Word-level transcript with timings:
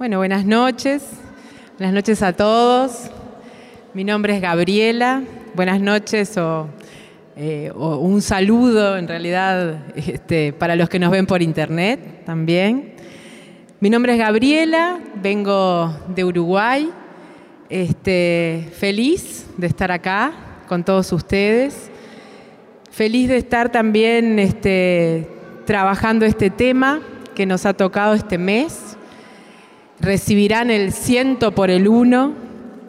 Bueno, 0.00 0.16
buenas 0.16 0.46
noches. 0.46 1.02
Buenas 1.76 1.94
noches 1.94 2.22
a 2.22 2.32
todos. 2.32 3.10
Mi 3.92 4.02
nombre 4.02 4.34
es 4.34 4.40
Gabriela. 4.40 5.22
Buenas 5.52 5.78
noches 5.78 6.38
o, 6.38 6.68
eh, 7.36 7.70
un 7.74 8.22
saludo 8.22 8.96
en 8.96 9.06
realidad 9.06 9.76
este, 9.94 10.54
para 10.54 10.74
los 10.74 10.88
que 10.88 10.98
nos 10.98 11.10
ven 11.10 11.26
por 11.26 11.42
internet 11.42 12.24
también. 12.24 12.94
Mi 13.80 13.90
nombre 13.90 14.14
es 14.14 14.18
Gabriela, 14.18 15.00
vengo 15.16 15.94
de 16.08 16.24
Uruguay. 16.24 16.90
Este, 17.68 18.70
feliz 18.72 19.48
de 19.58 19.66
estar 19.66 19.92
acá 19.92 20.32
con 20.66 20.82
todos 20.82 21.12
ustedes. 21.12 21.90
Feliz 22.90 23.28
de 23.28 23.36
estar 23.36 23.70
también 23.70 24.38
este, 24.38 25.28
trabajando 25.66 26.24
este 26.24 26.48
tema 26.48 27.00
que 27.34 27.44
nos 27.44 27.66
ha 27.66 27.74
tocado 27.74 28.14
este 28.14 28.38
mes 28.38 28.96
recibirán 30.00 30.70
el 30.70 30.92
ciento 30.92 31.52
por 31.52 31.70
el 31.70 31.88
uno. 31.88 32.32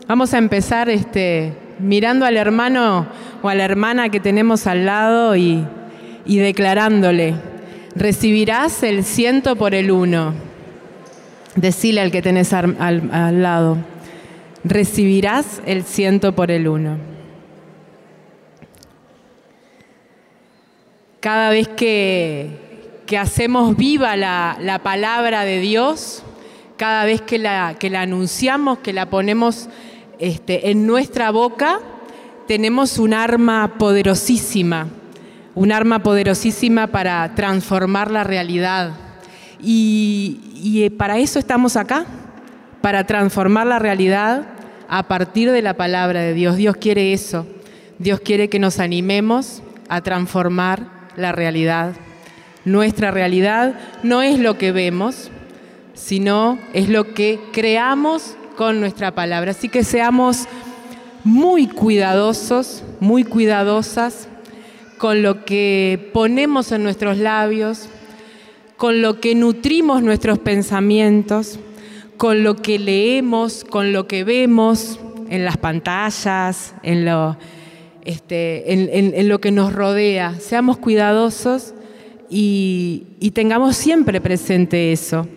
Vamos 0.07 0.33
a 0.33 0.38
empezar 0.38 0.89
este, 0.89 1.53
mirando 1.79 2.25
al 2.25 2.37
hermano 2.37 3.07
o 3.41 3.49
a 3.49 3.55
la 3.55 3.65
hermana 3.65 4.09
que 4.09 4.20
tenemos 4.20 4.67
al 4.67 4.85
lado 4.85 5.35
y, 5.35 5.65
declarándole, 6.25 7.35
recibirás 7.95 8.84
el 8.84 9.03
ciento 9.03 9.55
por 9.55 9.75
el 9.75 9.91
uno. 9.91 10.34
Decile 11.55 12.01
al 12.01 12.11
que 12.11 12.21
tenés 12.21 12.53
al, 12.53 13.41
lado, 13.41 13.77
recibirás 14.63 15.62
el 15.65 15.84
ciento 15.84 16.34
por 16.34 16.49
el 16.49 16.67
uno. 16.67 16.98
Cada 21.20 21.49
vez 21.49 21.67
que, 21.67 22.49
que 23.05 23.17
hacemos 23.17 23.76
viva 23.76 24.15
la 24.15 24.79
palabra 24.82 25.43
de 25.43 25.59
Dios, 25.59 26.23
cada 26.82 27.05
vez 27.05 27.21
que 27.21 27.37
la, 27.37 27.77
anunciamos, 27.96 28.79
que 28.79 28.91
la 28.91 29.07
ponemos 29.07 29.70
este, 30.18 30.71
en 30.71 30.88
nuestra 30.88 31.29
boca, 31.29 31.77
tenemos 32.48 32.98
un 32.98 33.13
arma 33.13 33.76
poderosísima, 33.77 34.88
un 35.54 35.71
arma 35.71 36.01
poderosísima 36.01 36.88
para 36.88 37.35
transformar 37.35 38.10
la 38.10 38.23
realidad. 38.23 38.93
Y, 39.62 40.90
para 40.98 41.20
eso 41.20 41.38
estamos 41.38 41.77
acá, 41.77 42.07
para 42.82 43.05
transformar 43.05 43.68
la 43.68 43.77
realidad 43.77 44.48
a 44.90 45.04
partir 45.04 45.51
de 45.51 45.62
la 45.62 45.76
palabra 45.76 46.21
de 46.21 46.34
Dios. 46.34 46.55
Dios 46.55 46.77
quiere 46.77 47.13
eso. 47.13 47.45
Dios 47.99 48.21
quiere 48.21 48.49
que 48.49 48.57
nos 48.57 48.79
animemos 48.79 49.62
a 49.88 50.01
transformar 50.01 50.88
la 51.16 51.32
realidad. 51.32 51.93
Nuestra 52.66 53.12
realidad 53.12 53.76
no 54.01 54.23
es 54.23 54.40
lo 54.40 54.57
que 54.57 54.71
vemos, 54.71 55.29
sino 55.93 56.57
es 56.73 56.89
lo 56.89 57.13
que 57.13 57.39
creamos 57.51 58.35
con 58.55 58.79
nuestra 58.79 59.13
palabra. 59.13 59.51
Así 59.51 59.70
que 59.70 59.84
seamos 59.84 60.48
muy 61.23 61.67
cuidadosos, 61.67 62.83
muy 62.99 63.23
cuidadosas 63.23 64.28
con 64.97 65.23
lo 65.23 65.45
que 65.45 66.11
ponemos 66.13 66.72
en 66.72 66.83
nuestros 66.83 67.17
labios, 67.17 67.89
con 68.78 69.01
lo 69.01 69.19
que 69.19 69.35
nutrimos 69.35 70.03
nuestros 70.03 70.39
pensamientos, 70.39 71.59
con 72.17 72.44
lo 72.44 72.55
que 72.55 72.78
leemos, 72.78 73.63
con 73.63 73.94
lo 73.94 74.07
que 74.07 74.23
vemos 74.23 75.00
en 75.29 75.45
las 75.45 75.57
pantallas, 75.57 76.75
en 76.83 77.05
lo, 77.05 77.38
este, 78.05 78.63
que 79.41 79.51
nos 79.51 79.73
rodea. 79.73 80.39
Seamos 80.39 80.77
cuidadosos 80.77 81.73
y 82.29 83.31
tengamos 83.33 83.75
siempre 83.75 84.21
presente 84.21 84.91
eso 84.91 85.27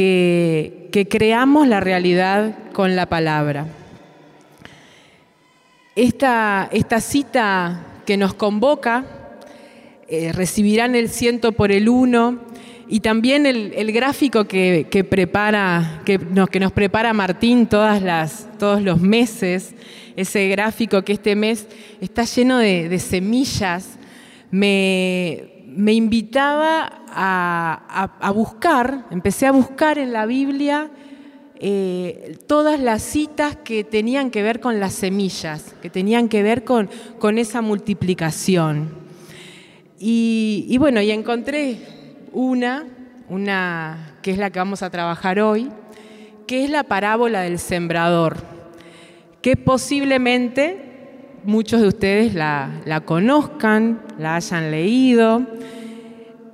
que, 0.00 1.06
creamos 1.10 1.68
la 1.68 1.80
realidad 1.80 2.56
con 2.72 2.96
la 2.96 3.06
palabra. 3.06 3.66
Esta, 5.94 6.68
esta 6.72 7.00
cita 7.00 7.86
que 8.06 8.16
nos 8.16 8.34
convoca, 8.34 9.04
eh, 10.08 10.32
recibirán 10.32 10.94
el 10.94 11.08
ciento 11.08 11.52
por 11.52 11.70
el 11.70 11.88
uno, 11.88 12.38
y 12.88 13.00
también 13.00 13.46
el, 13.46 13.92
gráfico 13.92 14.46
que, 14.46 15.06
prepara, 15.08 16.02
que 16.04 16.18
nos, 16.18 16.48
que 16.48 16.58
nos 16.58 16.72
prepara 16.72 17.12
Martín 17.12 17.66
todas 17.66 18.02
las, 18.02 18.48
todos 18.58 18.82
los 18.82 19.00
meses, 19.00 19.74
ese 20.16 20.48
gráfico 20.48 21.02
que 21.02 21.12
este 21.12 21.36
mes 21.36 21.68
está 22.00 22.24
lleno 22.24 22.58
de 22.58 22.98
semillas, 22.98 23.96
me, 24.50 25.60
me 25.66 25.92
invitaba 25.92 26.99
a, 27.12 28.32
buscar, 28.34 29.06
empecé 29.10 29.46
a 29.46 29.52
buscar 29.52 29.98
en 29.98 30.12
la 30.12 30.26
Biblia 30.26 30.90
eh, 31.56 32.38
todas 32.46 32.80
las 32.80 33.02
citas 33.02 33.56
que 33.56 33.84
tenían 33.84 34.30
que 34.30 34.42
ver 34.42 34.60
con 34.60 34.80
las 34.80 34.94
semillas, 34.94 35.74
que 35.82 35.90
tenían 35.90 36.28
que 36.28 36.42
ver 36.42 36.64
con, 36.64 36.88
con 37.18 37.38
esa 37.38 37.60
multiplicación. 37.60 39.00
Y, 40.02 40.78
bueno, 40.78 41.02
y 41.02 41.10
encontré 41.10 41.76
una, 42.32 42.86
una 43.28 44.16
que 44.22 44.30
es 44.30 44.38
la 44.38 44.48
que 44.48 44.58
vamos 44.58 44.82
a 44.82 44.88
trabajar 44.88 45.40
hoy, 45.40 45.68
que 46.46 46.64
es 46.64 46.70
la 46.70 46.84
parábola 46.84 47.42
del 47.42 47.58
sembrador, 47.58 48.38
que 49.42 49.56
posiblemente 49.56 50.90
muchos 51.44 51.82
de 51.82 51.88
ustedes 51.88 52.34
la, 52.34 53.02
conozcan, 53.04 54.00
la 54.18 54.36
hayan 54.36 54.70
leído, 54.70 55.46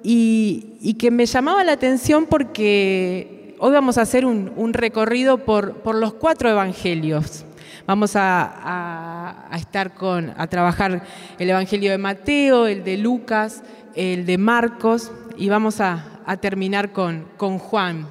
y, 0.09 0.95
que 0.95 1.11
me 1.11 1.27
llamaba 1.27 1.65
la 1.65 1.73
atención 1.73 2.27
porque 2.27 3.57
hoy 3.59 3.73
vamos 3.73 3.99
a 3.99 4.03
hacer 4.03 4.25
un, 4.25 4.73
recorrido 4.73 5.39
por, 5.39 5.97
los 5.97 6.15
cuatro 6.15 6.49
evangelios. 6.49 7.45
Vamos 7.87 8.13
a, 8.15 9.49
estar 9.57 9.95
con, 9.95 10.33
a 10.37 10.47
trabajar 10.47 11.03
el 11.41 11.51
Evangelio 11.51 11.91
de 11.91 11.99
Mateo, 11.99 12.69
el 12.69 12.85
de 12.85 12.99
Lucas, 12.99 13.63
el 13.97 14.27
de 14.27 14.39
Marcos 14.39 15.11
y 15.37 15.49
vamos 15.49 15.81
a, 15.81 16.21
terminar 16.41 16.93
con, 16.93 17.27
con, 17.37 17.59
Juan. 17.59 18.09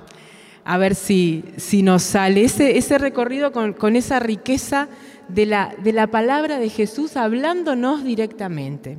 A 0.66 0.78
ver 0.78 0.96
si, 0.96 1.46
si 1.58 1.82
nos 1.82 2.04
sale 2.04 2.44
ese, 2.44 2.78
ese 2.78 2.98
recorrido 2.98 3.54
con, 3.54 3.72
con 3.72 3.96
esa 3.96 4.20
riqueza 4.20 4.90
de 5.30 5.46
la, 5.46 5.74
de 5.82 5.94
la 5.94 6.08
palabra 6.08 6.60
de 6.60 6.70
Jesús 6.70 7.16
hablándonos 7.16 8.04
directamente. 8.04 8.98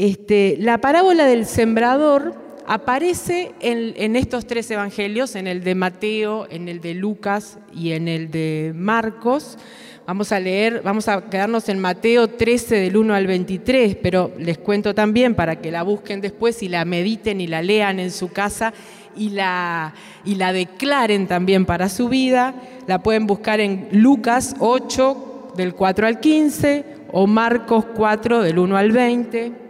Este, 0.00 0.56
la 0.58 0.78
parábola 0.78 1.26
del 1.26 1.44
sembrador 1.44 2.32
aparece 2.66 3.52
en, 3.60 3.92
en, 3.98 4.16
estos 4.16 4.46
tres 4.46 4.70
evangelios, 4.70 5.36
en 5.36 5.46
el 5.46 5.62
de 5.62 5.74
Mateo, 5.74 6.46
en 6.50 6.70
el 6.70 6.80
de 6.80 6.94
Lucas 6.94 7.58
y 7.74 7.92
en 7.92 8.08
el 8.08 8.30
de 8.30 8.72
Marcos. 8.74 9.58
Vamos 10.06 10.32
a 10.32 10.40
leer, 10.40 10.80
vamos 10.82 11.06
a 11.08 11.28
quedarnos 11.28 11.68
en 11.68 11.80
Mateo 11.80 12.28
13 12.28 12.76
del 12.76 12.96
1 12.96 13.14
al 13.14 13.26
23, 13.26 13.96
pero 13.96 14.32
les 14.38 14.56
cuento 14.56 14.94
también 14.94 15.34
para 15.34 15.56
que 15.56 15.70
la 15.70 15.82
busquen 15.82 16.22
después 16.22 16.62
y 16.62 16.70
la 16.70 16.86
mediten 16.86 17.42
y 17.42 17.46
la 17.46 17.60
lean 17.60 18.00
en 18.00 18.10
su 18.10 18.30
casa 18.30 18.72
y 19.14 19.28
la, 19.28 19.92
y 20.24 20.36
la 20.36 20.54
declaren 20.54 21.26
también 21.26 21.66
para 21.66 21.90
su 21.90 22.08
vida. 22.08 22.54
La 22.86 23.02
pueden 23.02 23.26
buscar 23.26 23.60
en 23.60 23.88
Lucas 23.92 24.56
8, 24.60 25.52
del 25.58 25.74
4 25.74 26.06
al 26.06 26.20
15, 26.20 26.84
o 27.12 27.26
Marcos 27.26 27.84
4, 27.94 28.40
del 28.40 28.58
1 28.58 28.76
al 28.78 28.92
20. 28.92 29.69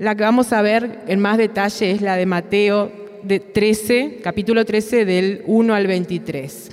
La 0.00 0.14
que 0.14 0.22
vamos 0.22 0.54
a 0.54 0.62
ver 0.62 1.00
en 1.08 1.20
más 1.20 1.36
detalle 1.36 1.90
es 1.90 2.00
la 2.00 2.16
de 2.16 2.24
Mateo 2.24 2.90
de 3.22 3.38
13, 3.38 4.20
capítulo 4.24 4.64
13, 4.64 5.04
del 5.04 5.42
1 5.44 5.74
al 5.74 5.86
23. 5.86 6.70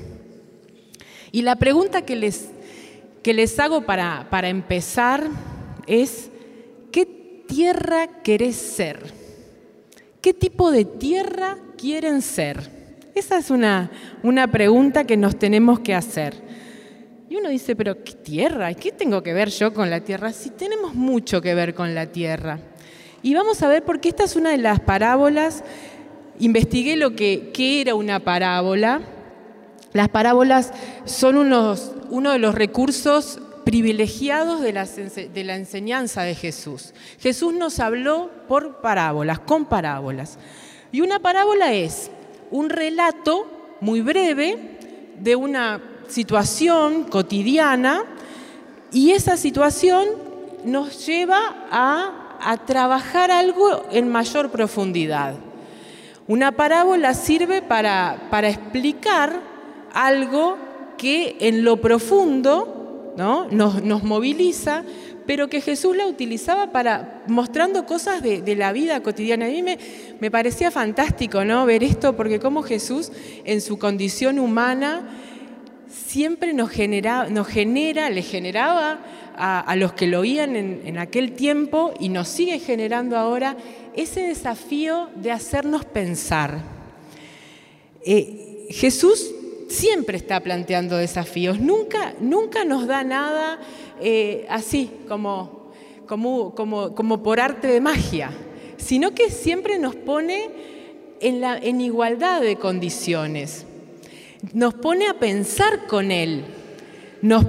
Y 1.33 1.41
la 1.41 1.57
pregunta 1.57 2.03
que 2.03 2.15
les, 2.15 2.47
que 3.23 3.33
les 3.33 3.59
hago 3.59 3.81
para, 3.81 4.27
para 4.29 4.47
empezar 4.47 5.25
es, 5.87 6.29
¿qué 6.89 7.05
tierra 7.05 8.07
querés 8.23 8.55
ser? 8.55 9.01
¿Qué 10.21 10.33
tipo 10.33 10.71
de 10.71 10.85
tierra 10.85 11.57
quieren 11.77 12.21
ser? 12.21 12.61
Esa 13.13 13.39
es 13.39 13.49
una, 13.51 13.91
una 14.23 14.49
pregunta 14.49 15.03
que 15.03 15.17
nos 15.17 15.37
tenemos 15.37 15.81
que 15.81 15.93
hacer. 15.93 16.33
Y 17.29 17.35
uno 17.35 17.49
dice, 17.49 17.75
pero 17.75 18.05
¿qué 18.05 18.13
tierra? 18.13 18.73
¿Qué 18.73 18.93
tengo 18.93 19.21
que 19.21 19.33
ver 19.33 19.49
yo 19.49 19.73
con 19.73 19.89
la 19.89 19.99
tierra? 19.99 20.31
Si 20.31 20.51
tenemos 20.51 20.95
mucho 20.95 21.41
que 21.41 21.53
ver 21.55 21.73
con 21.73 21.93
la 21.93 22.05
tierra. 22.05 22.57
Y 23.27 23.33
vamos 23.33 23.61
a 23.61 23.67
ver 23.67 23.83
porque 23.83 24.07
esta 24.07 24.23
es 24.23 24.37
una 24.37 24.51
de 24.51 24.57
las 24.57 24.79
parábolas. 24.79 25.61
Investigué 26.39 26.95
lo 26.95 27.13
que 27.13 27.51
era 27.81 27.93
una 27.93 28.21
parábola. 28.21 29.01
Las 29.91 30.07
parábolas 30.07 30.71
son 31.03 31.35
unos, 31.35 31.91
uno 32.09 32.31
de 32.31 32.39
los 32.39 32.55
recursos 32.55 33.41
privilegiados 33.65 34.61
de 34.61 34.71
la, 34.71 34.85
de 34.85 35.43
la 35.43 35.57
enseñanza 35.57 36.21
de 36.21 36.35
Jesús. 36.35 36.93
Jesús 37.19 37.53
nos 37.53 37.81
habló 37.81 38.31
por 38.47 38.79
parábolas, 38.79 39.39
con 39.39 39.65
parábolas. 39.65 40.39
Y 40.93 41.01
una 41.01 41.19
parábola 41.19 41.73
es 41.73 42.09
un 42.49 42.69
relato 42.69 43.75
muy 43.81 43.99
breve 43.99 44.77
de 45.19 45.35
una 45.35 45.81
situación 46.07 47.03
cotidiana 47.03 48.05
y 48.93 49.11
esa 49.11 49.35
situación 49.35 50.07
nos 50.63 51.05
lleva 51.05 51.67
a, 51.69 52.26
trabajar 52.65 53.31
algo 53.31 53.85
en 53.91 54.09
mayor 54.09 54.49
profundidad. 54.49 55.35
Una 56.27 56.51
parábola 56.51 57.13
sirve 57.13 57.61
para, 57.61 58.27
para 58.29 58.49
explicar 58.49 59.41
algo 59.93 60.57
que 60.97 61.37
en 61.39 61.63
lo 61.63 61.77
profundo 61.77 63.13
¿no? 63.17 63.47
nos, 63.49 63.83
nos 63.83 64.03
moviliza, 64.03 64.83
pero 65.25 65.49
que 65.49 65.61
Jesús 65.61 65.95
la 65.95 66.07
utilizaba 66.07 66.71
para 66.71 67.23
mostrando 67.27 67.85
cosas 67.85 68.21
de, 68.21 68.55
la 68.55 68.71
vida 68.71 69.01
cotidiana. 69.01 69.45
A 69.45 69.49
mí 69.49 69.61
me, 69.61 69.77
me, 70.19 70.31
parecía 70.31 70.71
fantástico 70.71 71.43
¿no? 71.45 71.65
ver 71.65 71.83
esto, 71.83 72.15
porque 72.15 72.39
como 72.39 72.63
Jesús 72.63 73.11
en 73.43 73.61
su 73.61 73.77
condición 73.77 74.39
humana 74.39 75.07
siempre 75.89 76.53
nos, 76.53 76.69
genera, 76.69 77.29
nos 77.29 77.47
genera, 77.47 78.09
le 78.09 78.21
generaba 78.21 78.99
a, 79.37 79.75
los 79.75 79.93
que 79.93 80.07
lo 80.07 80.21
oían 80.21 80.55
en, 80.55 80.97
aquel 80.97 81.33
tiempo 81.33 81.93
y 81.99 82.09
nos 82.09 82.27
sigue 82.27 82.59
generando 82.59 83.17
ahora 83.17 83.55
ese 83.95 84.21
desafío 84.21 85.09
de 85.15 85.31
hacernos 85.31 85.85
pensar. 85.85 86.61
Eh, 88.03 88.67
Jesús 88.71 89.31
siempre 89.67 90.17
está 90.17 90.39
planteando 90.39 90.97
desafíos, 90.97 91.59
nunca, 91.59 92.15
nunca 92.19 92.65
nos 92.65 92.87
da 92.87 93.03
nada 93.03 93.59
eh, 94.01 94.45
así, 94.49 94.89
como, 95.07 95.71
como, 96.07 96.55
como, 96.55 96.95
como, 96.95 97.21
por 97.21 97.39
arte 97.39 97.67
de 97.67 97.81
magia, 97.81 98.31
sino 98.77 99.13
que 99.13 99.29
siempre 99.29 99.77
nos 99.77 99.95
pone 99.95 100.49
en, 101.19 101.41
la, 101.41 101.57
en 101.57 101.81
igualdad 101.81 102.41
de 102.41 102.55
condiciones, 102.55 103.65
nos 104.53 104.73
pone 104.73 105.07
a 105.07 105.15
pensar 105.15 105.87
con 105.87 106.11
Él, 106.11 106.45
nos, 107.21 107.45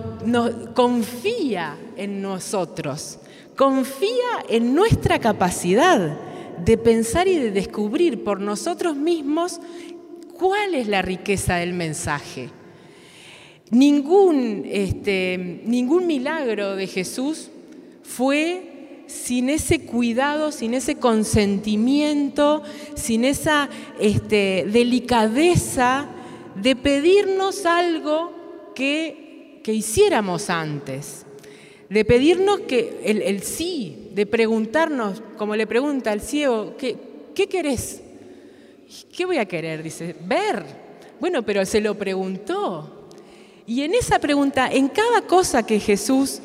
confía 0.74 1.76
en 1.96 2.22
nosotros, 2.22 3.18
confía 3.56 4.44
en 4.48 4.74
nuestra 4.74 5.18
capacidad 5.18 6.16
de 6.64 6.78
pensar 6.78 7.28
y 7.28 7.38
de 7.38 7.50
descubrir 7.50 8.24
por 8.24 8.40
nosotros 8.40 8.96
mismos 8.96 9.60
cuál 10.38 10.74
es 10.74 10.88
la 10.88 11.02
riqueza 11.02 11.56
del 11.56 11.72
mensaje. 11.72 12.50
Ningún, 13.70 14.62
este, 14.66 15.62
ningún 15.64 16.06
milagro 16.06 16.74
de 16.74 16.86
Jesús 16.86 17.50
fue 18.02 18.68
sin 19.06 19.48
ese 19.48 19.80
cuidado, 19.80 20.52
sin 20.52 20.74
ese 20.74 20.96
consentimiento, 20.96 22.62
sin 22.94 23.24
esa 23.24 23.68
este, 23.98 24.66
delicadeza 24.70 26.06
de 26.54 26.76
pedirnos 26.76 27.64
algo 27.66 28.32
que, 28.74 29.27
que, 29.62 29.72
hiciéramos 29.72 30.50
antes, 30.50 31.24
de 31.88 32.04
pedirnos 32.04 32.60
que 32.60 33.00
el, 33.04 33.42
sí, 33.42 34.10
de 34.14 34.26
preguntarnos, 34.26 35.22
como 35.36 35.56
le 35.56 35.66
pregunta 35.66 36.12
al 36.12 36.20
ciego, 36.20 36.76
¿qué, 36.76 36.96
¿qué 37.34 37.46
querés? 37.46 38.02
¿Qué 39.14 39.24
voy 39.24 39.38
a 39.38 39.46
querer? 39.46 39.82
Dice, 39.82 40.14
ver. 40.24 40.64
Bueno, 41.20 41.42
pero 41.42 41.64
se 41.64 41.80
lo 41.80 41.96
preguntó. 41.96 43.08
Y 43.66 43.82
en 43.82 43.94
esa 43.94 44.18
pregunta, 44.18 44.68
en 44.70 44.88
cada 44.88 45.22
cosa 45.22 45.66
que 45.66 45.78
Jesús, 45.78 46.40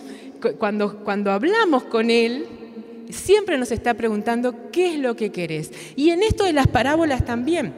cuando, 0.57 1.03
cuando 1.03 1.31
hablamos 1.31 1.83
con 1.83 2.09
Él, 2.09 2.47
siempre 3.09 3.57
nos 3.57 3.71
está 3.71 3.93
preguntando, 3.93 4.71
¿qué 4.71 4.93
es 4.93 4.99
lo 4.99 5.15
que 5.15 5.31
querés? 5.31 5.71
Y 5.95 6.09
en 6.09 6.23
esto 6.23 6.43
de 6.43 6.53
las 6.53 6.67
parábolas 6.67 7.25
también 7.25 7.73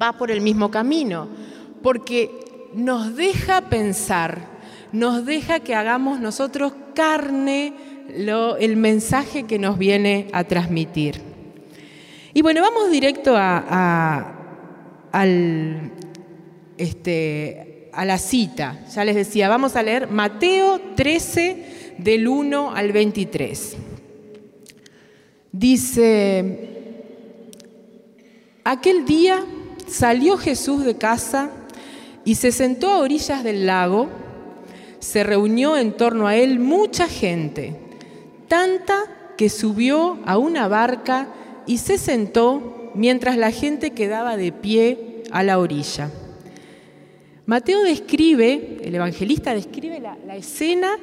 va 0.00 0.12
por 0.12 0.30
el 0.30 0.40
mismo 0.40 0.70
camino, 0.70 1.28
porque 1.82 2.30
nos 2.74 3.16
deja 3.16 3.62
pensar, 3.62 4.40
nos 4.92 5.24
deja 5.24 5.60
que 5.60 5.74
hagamos 5.74 6.20
nosotros 6.20 6.72
carne 6.94 7.74
el 8.08 8.76
mensaje 8.76 9.44
que 9.44 9.58
nos 9.58 9.78
viene 9.78 10.28
a 10.32 10.44
transmitir. 10.44 11.20
Y 12.34 12.42
bueno, 12.42 12.62
vamos 12.62 12.90
directo 12.90 13.34
a, 13.36 14.34
al, 15.12 15.92
este, 16.76 17.90
a 17.92 18.04
la 18.04 18.18
cita. 18.18 18.80
Ya 18.94 19.04
les 19.04 19.16
decía, 19.16 19.48
vamos 19.48 19.76
a 19.76 19.82
leer 19.82 20.08
Mateo 20.08 20.80
13 20.94 21.94
del 21.98 22.28
1 22.28 22.74
al 22.74 22.92
23. 22.92 23.76
Dice, 25.52 26.68
aquel 28.64 29.04
día 29.04 29.44
salió 29.86 30.36
Jesús 30.36 30.84
de 30.84 30.96
casa 30.96 31.50
y 32.28 32.34
se 32.34 32.52
sentó 32.52 32.90
a 32.90 32.98
orillas 32.98 33.42
del 33.42 33.64
lago. 33.64 34.06
Se 34.98 35.24
reunió 35.24 35.78
en 35.78 35.94
torno 35.94 36.26
a 36.26 36.36
él 36.36 36.58
mucha 36.58 37.08
gente, 37.08 37.72
tanta 38.48 39.32
que 39.38 39.48
subió 39.48 40.18
a 40.26 40.36
una 40.36 40.68
barca 40.68 41.28
y 41.66 41.78
se 41.78 41.96
sentó 41.96 42.90
mientras 42.94 43.38
la 43.38 43.50
gente 43.50 43.92
quedaba 43.92 44.36
de 44.36 44.52
pie 44.52 45.22
a 45.30 45.42
la 45.42 45.58
orilla. 45.58 46.10
Mateo 47.46 47.82
describe, 47.82 48.76
el 48.82 48.94
evangelista 48.94 49.54
describe 49.54 49.98
la, 49.98 50.36
escena 50.36 50.98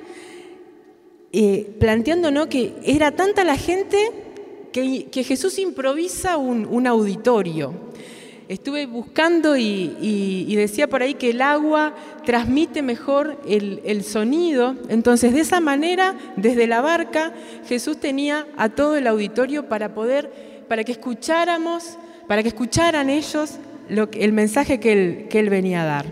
eh, 1.31 1.75
planteando 1.79 2.47
que 2.49 2.75
era 2.83 3.15
tanta 3.15 3.43
la 3.43 3.57
gente 3.57 3.97
que, 4.71 5.23
Jesús 5.23 5.57
improvisa 5.57 6.37
un, 6.37 6.85
auditorio. 6.85 7.73
Estuve 8.47 8.85
buscando 8.85 9.57
y, 9.57 10.53
decía 10.55 10.87
por 10.87 11.01
ahí 11.01 11.15
que 11.15 11.31
el 11.31 11.41
agua 11.41 11.95
transmite 12.25 12.83
mejor 12.83 13.41
el, 13.47 14.03
sonido. 14.03 14.75
Entonces, 14.87 15.33
de 15.33 15.39
esa 15.39 15.59
manera, 15.59 16.15
desde 16.35 16.67
la 16.67 16.81
barca, 16.81 17.33
Jesús 17.67 17.99
tenía 17.99 18.45
a 18.55 18.69
todo 18.69 18.97
el 18.97 19.07
auditorio 19.07 19.67
para 19.67 19.95
poder, 19.95 20.63
para 20.67 20.83
que 20.83 20.91
escucháramos, 20.91 21.97
para 22.27 22.43
que 22.43 22.49
escucharan 22.49 23.09
ellos 23.09 23.55
lo, 23.89 24.09
el 24.13 24.31
mensaje 24.31 24.79
que 24.79 24.93
él, 24.93 25.27
que 25.27 25.39
él 25.39 25.49
venía 25.49 25.81
a 25.81 25.85
dar. 25.85 26.05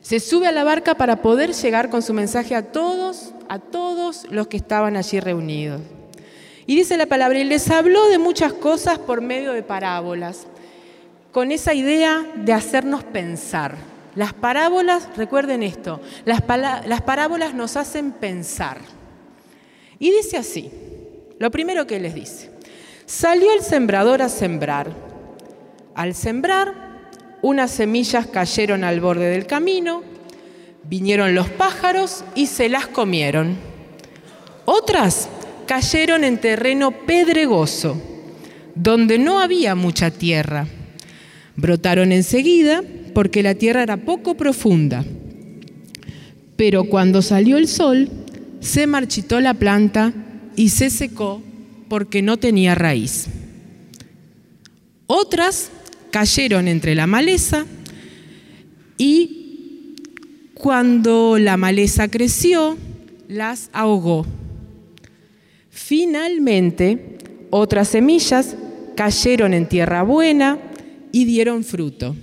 Se 0.00 0.20
sube 0.20 0.46
a 0.46 0.52
la 0.52 0.64
barca 0.64 0.94
para 0.94 1.20
poder 1.20 1.52
llegar 1.52 1.90
con 1.90 2.00
su 2.00 2.14
mensaje 2.14 2.54
a 2.54 2.62
todos, 2.72 3.34
a 3.50 3.58
todos 3.58 4.26
los 4.30 4.46
que 4.46 4.56
estaban 4.56 4.96
allí 4.96 5.20
reunidos. 5.20 5.82
Y 6.64 6.76
dice 6.76 6.96
la 6.96 7.04
palabra, 7.04 7.38
y 7.38 7.44
les 7.44 7.70
habló 7.70 8.08
de 8.08 8.18
muchas 8.18 8.54
cosas 8.54 8.98
por 8.98 9.20
medio 9.20 9.52
de 9.52 9.62
parábolas, 9.62 10.46
con 11.32 11.52
esa 11.52 11.74
idea 11.74 12.26
de 12.36 12.52
hacernos 12.52 13.04
pensar. 13.04 13.76
Las 14.14 14.32
parábolas, 14.32 15.08
recuerden 15.16 15.62
esto, 15.62 16.00
las, 16.24 16.42
las 16.86 17.02
parábolas 17.02 17.54
nos 17.54 17.76
hacen 17.76 18.12
pensar. 18.12 18.78
Y 19.98 20.10
dice 20.10 20.36
así, 20.36 20.70
lo 21.38 21.50
primero 21.50 21.86
que 21.86 22.00
les 22.00 22.14
dice, 22.14 22.50
salió 23.06 23.52
el 23.52 23.62
sembrador 23.62 24.22
a 24.22 24.28
sembrar. 24.28 24.90
Al 25.94 26.14
sembrar, 26.14 26.74
unas 27.42 27.70
semillas 27.70 28.26
cayeron 28.26 28.82
al 28.84 29.00
borde 29.00 29.30
del 29.30 29.46
camino, 29.46 30.02
vinieron 30.84 31.34
los 31.34 31.48
pájaros 31.48 32.24
y 32.34 32.46
se 32.46 32.68
las 32.68 32.86
comieron. 32.86 33.56
Otras 34.64 35.28
cayeron 35.66 36.24
en 36.24 36.38
terreno 36.38 36.90
pedregoso, 36.90 38.00
donde 38.74 39.18
no 39.18 39.40
había 39.40 39.74
mucha 39.74 40.10
tierra. 40.10 40.66
Brotaron 41.58 42.12
enseguida 42.12 42.84
porque 43.14 43.42
la 43.42 43.56
tierra 43.56 43.82
era 43.82 43.96
poco 43.96 44.36
profunda. 44.36 45.04
Pero 46.56 46.84
cuando 46.84 47.20
salió 47.20 47.58
el 47.58 47.66
sol, 47.66 48.08
se 48.60 48.86
marchitó 48.86 49.40
la 49.40 49.54
planta 49.54 50.12
y 50.54 50.68
se 50.68 50.88
secó 50.88 51.42
porque 51.88 52.22
no 52.22 52.36
tenía 52.36 52.76
raíz. 52.76 53.26
Otras 55.08 55.70
cayeron 56.12 56.68
entre 56.68 56.94
la 56.94 57.08
maleza 57.08 57.66
y 58.96 59.96
cuando 60.54 61.38
la 61.38 61.56
maleza 61.56 62.06
creció, 62.06 62.78
las 63.26 63.68
ahogó. 63.72 64.26
Finalmente, 65.70 67.18
otras 67.50 67.88
semillas 67.88 68.54
cayeron 68.94 69.54
en 69.54 69.68
tierra 69.68 70.02
buena 70.02 70.67
y 71.18 71.24
dieron 71.24 71.64
fruto. 71.64 72.14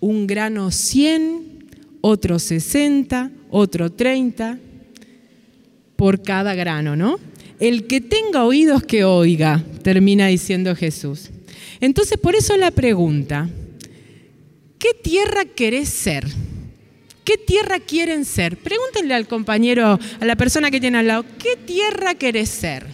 Un 0.00 0.26
grano 0.26 0.70
100, 0.70 1.66
otro 2.00 2.38
60, 2.38 3.30
otro 3.50 3.92
30 3.92 4.58
por 5.94 6.22
cada 6.22 6.54
grano, 6.54 6.96
¿no? 6.96 7.20
El 7.60 7.86
que 7.86 8.00
tenga 8.00 8.44
oídos 8.44 8.82
que 8.82 9.04
oiga, 9.04 9.62
termina 9.82 10.28
diciendo 10.28 10.74
Jesús. 10.74 11.28
Entonces, 11.80 12.16
por 12.16 12.34
eso 12.34 12.56
la 12.56 12.70
pregunta, 12.70 13.46
¿qué 14.78 14.94
tierra 15.02 15.44
querés 15.44 15.90
ser? 15.90 16.26
¿Qué 17.24 17.36
tierra 17.36 17.78
quieren 17.78 18.24
ser? 18.24 18.56
Pregúntenle 18.56 19.12
al 19.12 19.28
compañero, 19.28 19.98
a 20.18 20.24
la 20.24 20.36
persona 20.36 20.70
que 20.70 20.80
tiene 20.80 20.96
al 20.96 21.08
lado, 21.08 21.26
¿qué 21.38 21.56
tierra 21.62 22.14
querés 22.14 22.48
ser? 22.48 22.86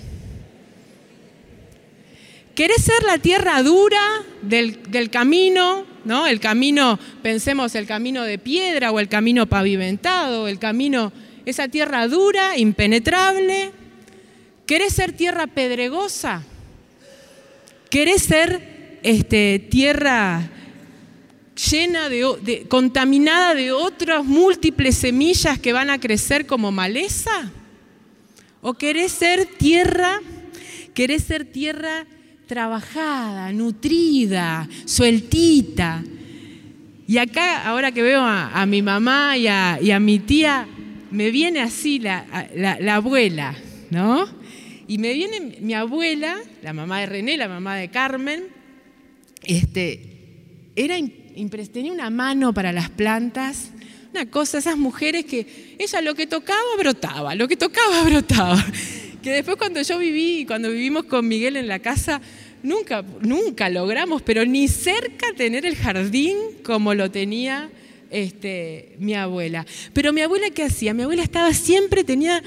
¿Querés 2.55 2.85
ser 2.85 3.03
la 3.03 3.19
tierra 3.19 3.63
dura 3.63 4.01
del, 4.43 4.81
del, 4.91 5.11
camino? 5.11 5.85
¿no? 6.05 6.27
El 6.27 6.39
camino, 6.39 6.99
pensemos 7.23 7.75
el 7.75 7.87
camino 7.87 8.23
de 8.23 8.39
piedra 8.39 8.93
o 8.93 9.01
el 9.01 9.09
camino 9.09 9.47
pavimentado, 9.47 10.47
el 10.47 10.59
camino, 10.59 11.13
esa 11.47 11.69
tierra 11.69 12.07
dura, 12.07 12.57
impenetrable. 12.57 13.73
¿Querés 14.67 14.95
ser 14.95 15.13
tierra 15.13 15.47
pedregosa? 15.47 16.43
¿Querés 17.91 18.23
ser 18.23 18.99
este, 19.03 19.59
tierra 19.71 20.49
llena 21.71 22.09
de, 22.09 22.67
contaminada 22.69 23.55
de 23.55 23.73
otras 23.73 24.25
múltiples 24.25 24.97
semillas 24.97 25.59
que 25.59 25.73
van 25.73 25.91
a 25.91 26.01
crecer 26.01 26.47
como 26.47 26.73
maleza? 26.73 27.51
¿O 28.63 28.75
querés 28.75 29.13
ser 29.13 29.47
tierra, 29.47 30.21
querés 30.95 31.25
ser 31.25 31.45
tierra 31.45 32.07
trabajada, 32.47 33.53
nutrida, 33.53 34.69
sueltita? 34.85 36.03
Y 37.07 37.19
acá, 37.19 37.67
ahora 37.67 37.93
que 37.93 38.03
veo 38.03 38.23
a, 38.23 38.65
mi 38.67 38.83
mamá 38.83 39.37
y 39.37 39.49
a, 39.49 40.01
mi 40.01 40.19
tía, 40.21 40.67
me 41.11 41.31
viene 41.31 41.61
así 41.61 41.99
la, 41.99 42.25
abuela, 42.91 43.55
¿no? 43.91 44.27
Y 44.87 44.99
me 44.99 45.13
viene 45.13 45.59
mi 45.61 45.75
abuela, 45.75 46.37
la 46.63 46.73
mamá 46.73 47.01
de 47.01 47.07
René, 47.07 47.37
la 47.37 47.49
mamá 47.49 47.77
de 47.77 47.89
Carmen, 47.89 48.45
este, 49.43 50.15
era 50.77 50.97
tenía 51.73 51.93
una 51.93 52.11
mano 52.11 52.53
para 52.53 52.73
las 52.73 52.91
plantas, 52.91 53.71
una 54.13 54.31
cosa, 54.31 54.59
esas 54.59 54.77
mujeres 54.77 55.25
que 55.25 55.77
ella 55.79 56.01
lo 56.01 56.15
que 56.15 56.27
tocaba 56.27 56.77
brotaba, 56.79 57.35
lo 57.35 57.49
que 57.49 57.57
tocaba 57.57 58.03
brotaba. 58.05 58.65
Que 59.25 59.31
después 59.31 59.57
cuando 59.57 59.81
yo 59.81 59.99
viví, 59.99 60.45
cuando 60.45 60.71
vivimos 60.71 61.05
con 61.05 61.27
Miguel 61.27 61.57
en 61.57 61.67
la 61.67 61.79
casa, 61.79 62.21
nunca, 62.63 63.03
nunca 63.23 63.71
logramos, 63.71 64.21
pero 64.21 64.45
ni 64.45 64.69
cerca 64.69 65.29
tener 65.35 65.65
el 65.65 65.77
jardín 65.77 66.37
como 66.63 66.93
lo 66.93 67.11
tenía 67.11 67.71
este, 68.11 68.97
mi 68.99 69.15
abuela. 69.15 69.65
Pero 69.95 70.13
mi 70.13 70.21
abuela, 70.21 70.51
¿qué 70.51 70.65
hacía? 70.65 70.93
Mi 70.93 71.05
abuela 71.05 71.23
estaba 71.23 71.55
siempre, 71.55 72.05
tenía, 72.05 72.43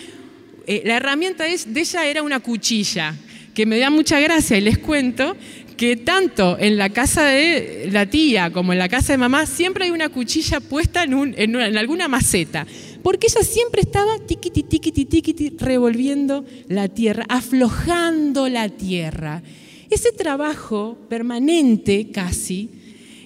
eh, 0.67 0.83
la 0.85 0.97
herramienta 0.97 1.45
de 1.45 1.81
ella 1.81 2.05
era 2.05 2.21
una 2.21 2.41
cuchilla, 2.41 3.15
que 3.55 3.65
me 3.65 3.79
da 3.79 3.89
mucha 3.89 4.19
gracia 4.19 4.55
y 4.55 4.61
les 4.61 4.77
cuento 4.77 5.35
que 5.77 5.95
tanto 5.95 6.57
en 6.59 6.75
la 6.77 6.89
casa 6.89 7.23
de 7.23 7.89
la 7.91 8.07
tía 8.07 8.51
como 8.51 8.73
en 8.73 8.79
la 8.79 8.89
casa 8.89 9.13
de 9.13 9.17
mamá 9.17 9.45
siempre 9.45 9.85
hay 9.85 9.91
una 9.91 10.09
cuchilla 10.09 10.59
puesta 10.59 11.03
en, 11.03 11.55
alguna 11.55 12.07
maceta, 12.07 12.65
porque 13.07 13.27
ella 13.27 13.41
siempre 13.41 13.83
estaba 13.83 14.19
tiquiti, 14.19 14.63
tiquiti, 14.63 15.05
tiquiti, 15.05 15.49
revolviendo 15.51 16.43
la 16.67 16.89
tierra, 16.89 17.23
aflojando 17.29 18.49
la 18.49 18.67
tierra. 18.67 19.41
Ese 19.89 20.11
trabajo 20.11 20.97
permanente 21.07 22.11
casi, 22.11 22.69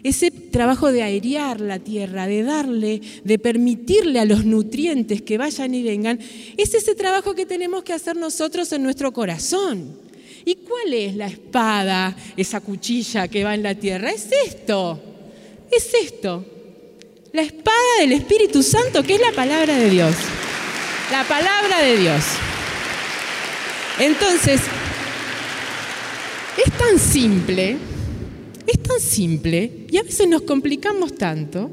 ese 0.03 0.29
trabajo 0.29 0.91
de 0.91 1.01
airear 1.01 1.59
la 1.61 1.79
tierra, 1.79 2.27
de 2.27 2.43
darle, 2.43 3.01
de 3.23 3.39
permitirle 3.39 4.19
a 4.19 4.25
los 4.25 4.45
nutrientes 4.45 5.23
que 5.23 5.39
vayan 5.39 5.73
y 5.73 5.81
vengan, 5.81 6.19
es 6.57 6.75
ese 6.75 6.93
trabajo 6.93 7.33
que 7.33 7.47
tenemos 7.47 7.83
que 7.83 7.93
hacer 7.93 8.15
nosotros 8.15 8.71
en 8.73 8.83
nuestro 8.83 9.11
corazón. 9.11 9.95
¿Y 10.45 10.57
cuál 10.57 10.93
es 10.93 11.15
la 11.15 11.25
espada, 11.25 12.15
esa 12.38 12.59
cuchilla 12.59 13.27
que 13.27 13.43
va 13.43 13.55
en 13.55 13.63
la 13.63 13.73
tierra? 13.73 14.11
Es 14.11 14.29
esto, 14.45 15.01
es 15.71 15.91
esto. 15.95 16.61
La 17.33 17.43
espada 17.43 17.77
del 18.01 18.11
Espíritu 18.11 18.61
Santo, 18.61 19.03
que 19.03 19.15
es 19.15 19.21
la 19.21 19.31
palabra 19.31 19.77
de 19.77 19.89
Dios. 19.89 20.13
La 21.11 21.23
palabra 21.23 21.81
de 21.81 21.97
Dios. 21.97 22.23
Entonces, 24.00 24.59
es 26.65 26.73
tan 26.73 27.00
simple, 27.00 27.77
es 28.67 28.83
tan 28.83 29.00
simple, 29.00 29.85
y 29.89 29.97
a 29.97 30.03
veces 30.03 30.27
nos 30.27 30.41
complicamos 30.41 31.15
tanto, 31.15 31.71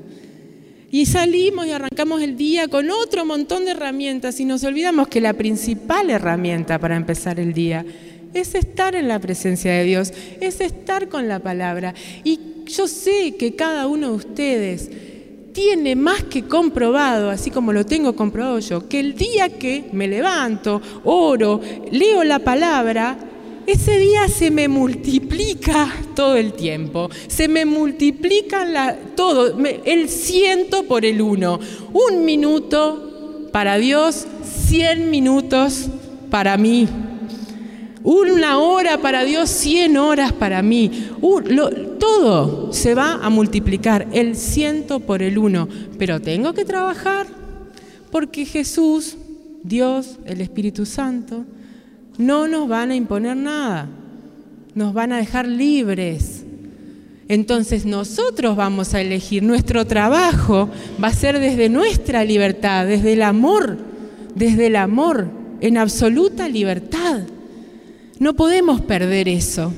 y 0.93 1.07
salimos 1.07 1.67
y 1.67 1.73
arrancamos 1.73 2.23
el 2.23 2.37
día 2.37 2.69
con 2.69 2.89
otro 2.91 3.27
montón 3.27 3.65
de 3.65 3.73
herramientas 3.73 4.39
y 4.39 4.45
nos 4.45 4.63
olvidamos 4.63 5.09
que 5.09 5.21
la 5.21 5.35
principal 5.35 6.09
herramienta 6.09 6.79
para 6.79 6.97
empezar 6.97 7.41
el 7.41 7.53
día 7.53 7.85
es 8.33 8.55
estar 8.55 8.95
en 8.95 9.09
la 9.09 9.19
presencia 9.19 9.73
de 9.73 9.85
Dios, 9.85 10.13
es 10.41 10.61
estar 10.61 11.09
con 11.09 11.27
la 11.27 11.41
palabra. 11.41 11.95
Y 12.23 12.39
yo 12.67 12.87
sé 12.87 13.35
que 13.37 13.57
cada 13.57 13.87
uno 13.87 14.11
de 14.11 14.15
ustedes 14.15 14.91
tiene 15.59 15.97
más 15.97 16.23
que 16.23 16.45
comprobado, 16.45 17.31
así 17.31 17.51
como 17.51 17.73
lo 17.73 17.85
tengo 17.85 18.15
comprobado 18.15 18.61
yo, 18.61 18.89
que 18.89 19.01
el 19.01 19.17
día 19.17 19.49
que 19.49 19.87
me 19.91 20.07
levanto, 20.07 20.81
oro, 21.03 21.61
leo 21.91 22.23
la 22.23 22.39
palabra, 22.39 23.19
ese 23.67 23.99
día 23.99 24.29
se 24.29 24.53
me 24.53 24.69
multiplica 24.69 25.93
todo 26.15 26.37
el 26.37 26.53
tiempo, 26.53 27.11
se 27.27 27.49
me 27.49 27.65
multiplica 27.65 28.65
la, 28.65 28.95
todo, 29.17 29.59
el 29.85 30.09
ciento 30.09 30.85
por 30.85 31.05
el 31.05 31.21
uno. 31.21 31.59
Un 31.93 32.25
minuto 32.25 33.49
para 33.51 33.79
Dios, 33.79 34.29
cien 34.69 35.11
minutos 35.11 35.89
para 36.31 36.57
mí. 36.57 36.87
Una 38.11 38.59
hora 38.59 39.03
para 39.03 39.23
Dios, 39.23 39.51
cien 39.51 39.99
horas 39.99 40.33
para 40.33 40.63
mí. 40.63 41.11
todo 42.01 42.73
se 42.73 42.95
va 42.95 43.19
a 43.23 43.29
multiplicar, 43.29 44.09
el 44.15 44.35
ciento 44.35 45.01
por 45.01 45.23
el 45.23 45.37
uno. 45.37 45.69
Pero 45.99 46.19
tengo 46.19 46.55
que 46.55 46.65
trabajar 46.65 47.27
porque 48.11 48.47
Jesús, 48.47 49.19
Dios, 49.63 50.19
el 50.25 50.41
Espíritu 50.41 50.87
Santo, 50.87 51.45
no 52.17 52.49
nos 52.49 52.67
van 52.67 52.93
a 52.93 52.97
imponer 52.97 53.37
nada. 53.37 53.91
Nos 54.75 54.95
van 54.95 55.13
a 55.13 55.19
dejar 55.19 55.47
libres. 55.47 56.47
Entonces 57.29 57.85
nosotros 57.85 58.57
vamos 58.57 58.95
a 58.95 59.03
elegir, 59.03 59.43
nuestro 59.43 59.87
trabajo 59.87 60.71
va 61.03 61.09
a 61.09 61.13
ser 61.13 61.41
desde 61.41 61.69
nuestra 61.69 62.25
libertad, 62.25 62.87
desde 62.87 63.13
el 63.13 63.21
amor, 63.21 63.77
desde 64.35 64.69
el 64.69 64.77
amor, 64.77 65.29
en 65.61 65.77
absoluta 65.77 66.49
libertad. 66.49 67.25
No 68.21 68.35
podemos 68.35 68.81
perder 68.81 69.29
eso. 69.29 69.73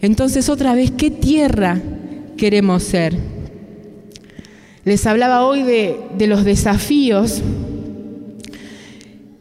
Entonces, 0.00 0.48
otra 0.48 0.74
vez, 0.74 0.92
¿qué 0.92 1.10
tierra 1.10 1.80
queremos 2.36 2.82
ser? 2.82 3.16
Les 4.84 5.06
hablaba 5.06 5.44
hoy 5.44 5.62
de, 5.62 6.26
los 6.26 6.44
desafíos, 6.44 7.42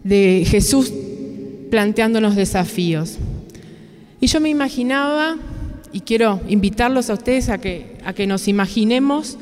de 0.04 0.44
Jesús 0.48 0.92
planteándonos 1.70 2.36
desafíos. 2.36 3.18
Y 4.20 4.28
yo 4.28 4.40
me 4.40 4.50
imaginaba, 4.50 5.36
y 5.92 6.00
quiero 6.00 6.40
invitarlos 6.48 7.10
a 7.10 7.14
ustedes 7.14 7.50
a 7.50 7.60
que, 7.60 7.98
a 8.06 8.14
que 8.14 8.26
nos 8.26 8.48
imaginemos 8.48 9.38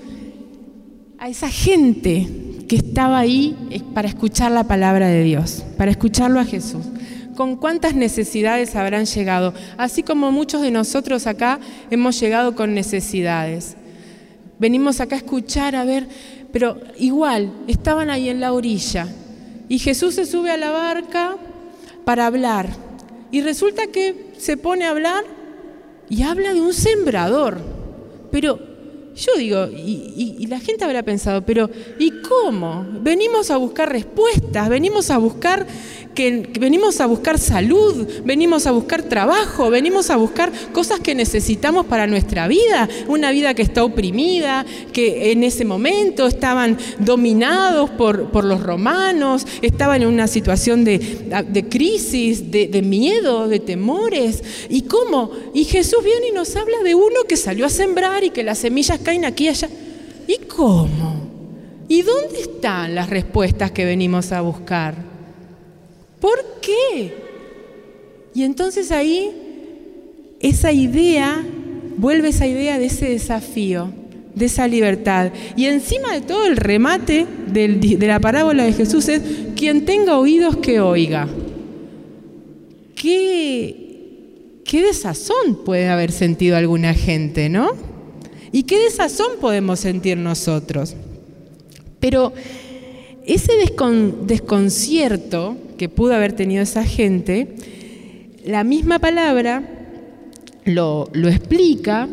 a 1.19 1.29
esa 1.29 1.49
gente 1.49 2.27
que 2.67 2.77
estaba 2.77 3.19
ahí 3.19 3.55
para 3.93 4.07
escuchar 4.07 4.51
la 4.51 4.65
palabra 4.65 5.07
de 5.07 5.23
Dios, 5.23 5.63
para 5.77 5.91
escucharlo 5.91 6.39
a 6.39 6.45
Jesús 6.45 6.83
con 7.41 7.55
cuántas 7.55 7.95
necesidades 7.95 8.75
habrán 8.75 9.07
llegado, 9.07 9.55
así 9.75 10.03
como 10.03 10.31
muchos 10.31 10.61
de 10.61 10.69
nosotros 10.69 11.25
acá 11.25 11.59
hemos 11.89 12.19
llegado 12.19 12.53
con 12.53 12.75
necesidades. 12.75 13.75
Venimos 14.59 15.01
acá 15.01 15.15
a 15.15 15.17
escuchar, 15.17 15.75
a 15.75 15.83
ver, 15.83 16.05
pero 16.51 16.77
igual, 16.99 17.51
estaban 17.67 18.11
ahí 18.11 18.29
en 18.29 18.41
la 18.41 18.53
orilla 18.53 19.07
y 19.69 19.79
Jesús 19.79 20.13
se 20.13 20.27
sube 20.27 20.51
a 20.51 20.57
la 20.57 20.69
barca 20.69 21.35
para 22.05 22.27
hablar 22.27 22.69
y 23.31 23.41
resulta 23.41 23.87
que 23.87 24.33
se 24.37 24.55
pone 24.55 24.85
a 24.85 24.91
hablar 24.91 25.23
y 26.09 26.21
habla 26.21 26.53
de 26.53 26.61
un 26.61 26.75
sembrador, 26.75 27.57
pero 28.29 28.59
yo 29.15 29.33
digo, 29.37 29.67
y, 29.67 30.45
la 30.47 30.59
gente 30.59 30.83
habrá 30.83 31.03
pensado, 31.03 31.45
pero 31.45 31.69
¿y 31.99 32.11
cómo? 32.21 32.85
Venimos 33.01 33.51
a 33.51 33.57
buscar 33.57 33.91
respuestas, 33.91 34.69
venimos 34.69 35.09
a 35.09 35.17
buscar 35.17 35.65
que, 36.13 36.49
venimos 36.59 36.99
a 37.01 37.05
buscar 37.05 37.39
salud, 37.39 38.07
venimos 38.23 38.67
a 38.67 38.71
buscar 38.71 39.03
trabajo, 39.03 39.69
venimos 39.69 40.09
a 40.09 40.17
buscar 40.17 40.51
cosas 40.71 40.99
que 40.99 41.15
necesitamos 41.15 41.85
para 41.85 42.07
nuestra 42.07 42.47
vida, 42.47 42.89
una 43.07 43.31
vida 43.31 43.53
que 43.53 43.61
está 43.61 43.83
oprimida, 43.83 44.65
que 44.93 45.31
en 45.31 45.43
ese 45.43 45.65
momento 45.65 46.27
estaban 46.27 46.77
dominados 46.99 47.89
por, 47.91 48.43
los 48.43 48.63
romanos, 48.63 49.45
estaban 49.61 50.01
en 50.01 50.07
una 50.07 50.27
situación 50.27 50.83
de, 50.83 51.67
crisis, 51.69 52.51
de, 52.51 52.67
de 52.67 52.81
miedo, 52.81 53.47
de 53.47 53.59
temores. 53.59 54.43
¿Y 54.69 54.83
cómo? 54.83 55.31
Y 55.53 55.65
Jesús 55.65 56.03
viene 56.03 56.29
y 56.29 56.31
nos 56.31 56.55
habla 56.55 56.77
de 56.83 56.95
uno 56.95 57.23
que 57.27 57.37
salió 57.37 57.65
a 57.65 57.69
sembrar 57.69 58.23
y 58.23 58.31
que 58.31 58.43
las 58.43 58.57
semillas 58.57 58.99
caen 58.99 59.25
aquí 59.25 59.45
y 59.45 59.49
allá. 59.49 59.69
¿Y 60.27 60.45
cómo? 60.45 61.29
¿Y 61.87 62.03
dónde 62.03 62.41
están 62.41 62.95
las 62.95 63.09
respuestas 63.09 63.71
que 63.71 63.85
venimos 63.85 64.31
a 64.31 64.41
buscar? 64.41 65.10
¿Por 66.21 66.59
qué? 66.61 67.13
Y 68.33 68.43
entonces 68.43 68.91
ahí 68.91 69.31
esa 70.39 70.71
idea, 70.71 71.43
vuelve 71.97 72.29
esa 72.29 72.47
idea 72.47 72.79
de 72.79 72.85
ese 72.85 73.09
desafío, 73.09 73.91
de 74.33 74.45
esa 74.45 74.67
libertad. 74.67 75.31
Y 75.57 75.65
encima 75.65 76.13
de 76.13 76.21
todo 76.21 76.45
el 76.45 76.55
remate 76.55 77.25
de 77.47 77.97
la 78.07 78.19
parábola 78.19 78.63
de 78.63 78.73
Jesús 78.73 79.09
es, 79.09 79.21
quien 79.55 79.85
tenga 79.85 80.17
oídos 80.17 80.57
que 80.57 80.79
oiga. 80.79 81.27
¿Qué, 82.95 84.61
qué 84.63 84.81
desazón 84.83 85.63
puede 85.65 85.89
haber 85.89 86.11
sentido 86.11 86.55
alguna 86.55 86.93
gente, 86.93 87.49
¿no? 87.49 87.71
¿Y 88.51 88.63
qué 88.63 88.79
desazón 88.79 89.33
podemos 89.39 89.79
sentir 89.79 90.17
nosotros? 90.17 90.95
Pero 91.99 92.33
ese 93.25 93.53
desconcierto 94.25 95.55
que 95.81 95.89
pudo 95.89 96.13
haber 96.13 96.33
tenido 96.33 96.61
esa 96.61 96.83
gente, 96.83 97.55
la 98.45 98.63
misma 98.63 98.99
palabra 98.99 99.63
lo, 100.63 101.09
explica 101.27 102.07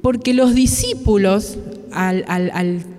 porque 0.00 0.32
los 0.32 0.54
discípulos, 0.54 1.58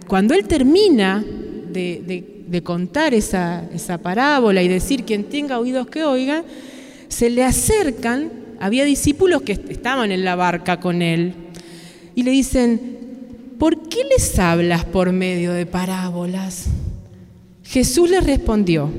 cuando 0.05 0.35
él 0.35 0.45
termina 0.45 1.25
de, 1.73 2.61
contar 2.63 3.15
esa, 3.15 3.67
esa, 3.73 3.97
parábola 3.97 4.61
y 4.61 4.67
decir 4.67 5.03
quien 5.03 5.23
tenga 5.23 5.57
oídos 5.57 5.87
que 5.87 6.03
oiga, 6.03 6.43
se 7.07 7.31
le 7.31 7.43
acercan, 7.43 8.29
había 8.59 8.85
discípulos 8.85 9.41
que 9.41 9.53
estaban 9.53 10.11
en 10.11 10.23
la 10.25 10.35
barca 10.35 10.79
con 10.79 11.01
él, 11.01 11.33
y 12.13 12.21
le 12.21 12.29
dicen, 12.29 12.99
¿por 13.57 13.89
qué 13.89 14.03
les 14.15 14.37
hablas 14.37 14.85
por 14.85 15.11
medio 15.11 15.53
de 15.53 15.65
parábolas? 15.65 16.67
Jesús 17.63 18.11
les 18.11 18.23
respondió, 18.23 18.91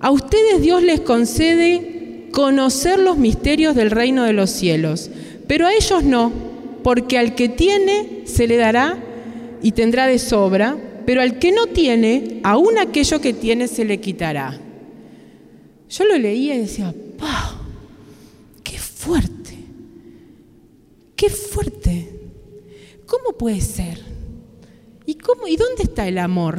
a 0.00 0.10
ustedes 0.10 0.60
Dios 0.60 0.82
les 0.82 1.00
concede 1.00 2.28
conocer 2.32 2.98
los 2.98 3.16
misterios 3.16 3.74
del 3.74 3.90
reino 3.90 4.24
de 4.24 4.32
los 4.32 4.50
cielos, 4.50 5.10
pero 5.46 5.66
a 5.66 5.74
ellos 5.74 6.04
no, 6.04 6.32
porque 6.82 7.18
al 7.18 7.34
que 7.34 7.48
tiene 7.48 8.22
se 8.24 8.46
le 8.46 8.56
dará 8.56 8.98
y 9.62 9.72
tendrá 9.72 10.06
de 10.06 10.18
sobra, 10.18 10.76
pero 11.06 11.22
al 11.22 11.38
que 11.38 11.52
no 11.52 11.66
tiene, 11.66 12.40
aún 12.42 12.78
aquello 12.78 13.20
que 13.20 13.32
tiene 13.32 13.68
se 13.68 13.84
le 13.84 14.00
quitará. 14.00 14.60
Yo 15.88 16.04
lo 16.04 16.18
leía 16.18 16.56
y 16.56 16.58
decía, 16.58 16.94
¡pah! 17.16 17.58
¡Qué 18.62 18.78
fuerte! 18.78 19.56
¡Qué 21.14 21.30
fuerte! 21.30 22.12
¿Cómo 23.06 23.38
puede 23.38 23.60
ser? 23.60 24.00
¿Y, 25.06 25.14
cómo, 25.14 25.46
¿Y 25.46 25.56
dónde 25.56 25.84
está 25.84 26.08
el 26.08 26.18
amor? 26.18 26.58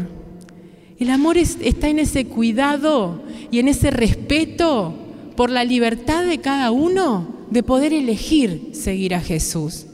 El 0.97 1.09
amor 1.11 1.37
está 1.37 1.89
en 1.89 1.99
ese 1.99 2.25
cuidado 2.25 3.21
y 3.51 3.59
en 3.59 3.67
ese 3.67 3.91
respeto 3.91 4.93
por 5.35 5.49
la 5.49 5.63
libertad 5.63 6.25
de 6.25 6.39
cada 6.39 6.71
uno 6.71 7.27
de 7.49 7.63
poder 7.63 7.93
elegir 7.93 8.71
seguir 8.73 9.15
a 9.15 9.21
Jesús. 9.21 9.85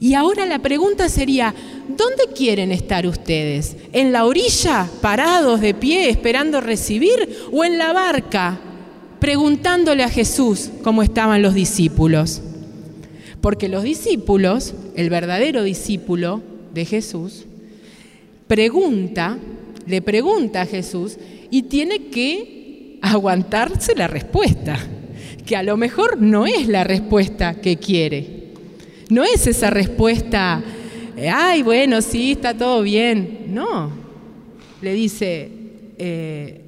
Y 0.00 0.14
ahora 0.14 0.44
la 0.46 0.58
pregunta 0.58 1.08
sería, 1.08 1.54
¿dónde 1.88 2.34
quieren 2.36 2.72
estar 2.72 3.06
ustedes? 3.06 3.76
¿En 3.92 4.12
la 4.12 4.26
orilla, 4.26 4.88
parados 5.00 5.60
de 5.60 5.72
pie, 5.72 6.10
esperando 6.10 6.60
recibir? 6.60 7.36
¿O 7.52 7.64
en 7.64 7.78
la 7.78 7.92
barca, 7.92 8.60
preguntándole 9.20 10.02
a 10.02 10.08
Jesús 10.08 10.70
cómo 10.82 11.02
estaban 11.02 11.42
los 11.42 11.54
discípulos? 11.54 12.42
Porque 13.40 13.68
los 13.68 13.82
discípulos, 13.82 14.74
el 14.96 15.10
verdadero 15.10 15.62
discípulo 15.62 16.42
de 16.74 16.84
Jesús, 16.84 17.44
pregunta, 18.46 19.38
le 19.86 20.02
pregunta 20.02 20.62
a 20.62 20.66
Jesús 20.66 21.16
y 21.50 21.62
tiene 21.62 22.06
que 22.06 22.63
aguantarse 23.04 23.94
la 23.94 24.06
respuesta, 24.06 24.78
que 25.44 25.56
a 25.56 25.62
lo 25.62 25.76
mejor 25.76 26.20
no 26.20 26.46
es 26.46 26.68
la 26.68 26.84
respuesta 26.84 27.54
que 27.54 27.76
quiere. 27.76 28.44
No 29.10 29.24
es 29.24 29.46
esa 29.46 29.68
respuesta, 29.68 30.62
ay, 31.30 31.62
bueno, 31.62 32.00
sí, 32.00 32.32
está 32.32 32.56
todo 32.56 32.82
bien. 32.82 33.46
No, 33.48 33.92
le 34.80 34.94
dice, 34.94 35.50
eh, 35.98 36.60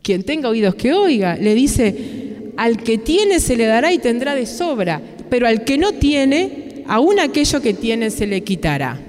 quien 0.00 0.22
tenga 0.22 0.48
oídos 0.48 0.76
que 0.76 0.92
oiga, 0.92 1.36
le 1.36 1.54
dice, 1.54 2.52
al 2.56 2.76
que 2.76 2.98
tiene 2.98 3.40
se 3.40 3.56
le 3.56 3.66
dará 3.66 3.92
y 3.92 3.98
tendrá 3.98 4.36
de 4.36 4.46
sobra, 4.46 5.02
pero 5.28 5.48
al 5.48 5.64
que 5.64 5.76
no 5.76 5.94
tiene, 5.94 6.84
aún 6.86 7.18
aquello 7.18 7.60
que 7.60 7.74
tiene 7.74 8.10
se 8.10 8.28
le 8.28 8.44
quitará. 8.44 9.00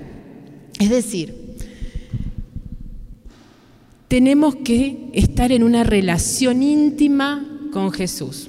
Es 0.79 0.89
decir, 0.89 1.44
tenemos 4.07 4.55
que 4.55 5.09
estar 5.13 5.51
en 5.51 5.63
una 5.63 5.83
relación 5.83 6.61
íntima 6.61 7.45
con 7.71 7.91
Jesús. 7.91 8.47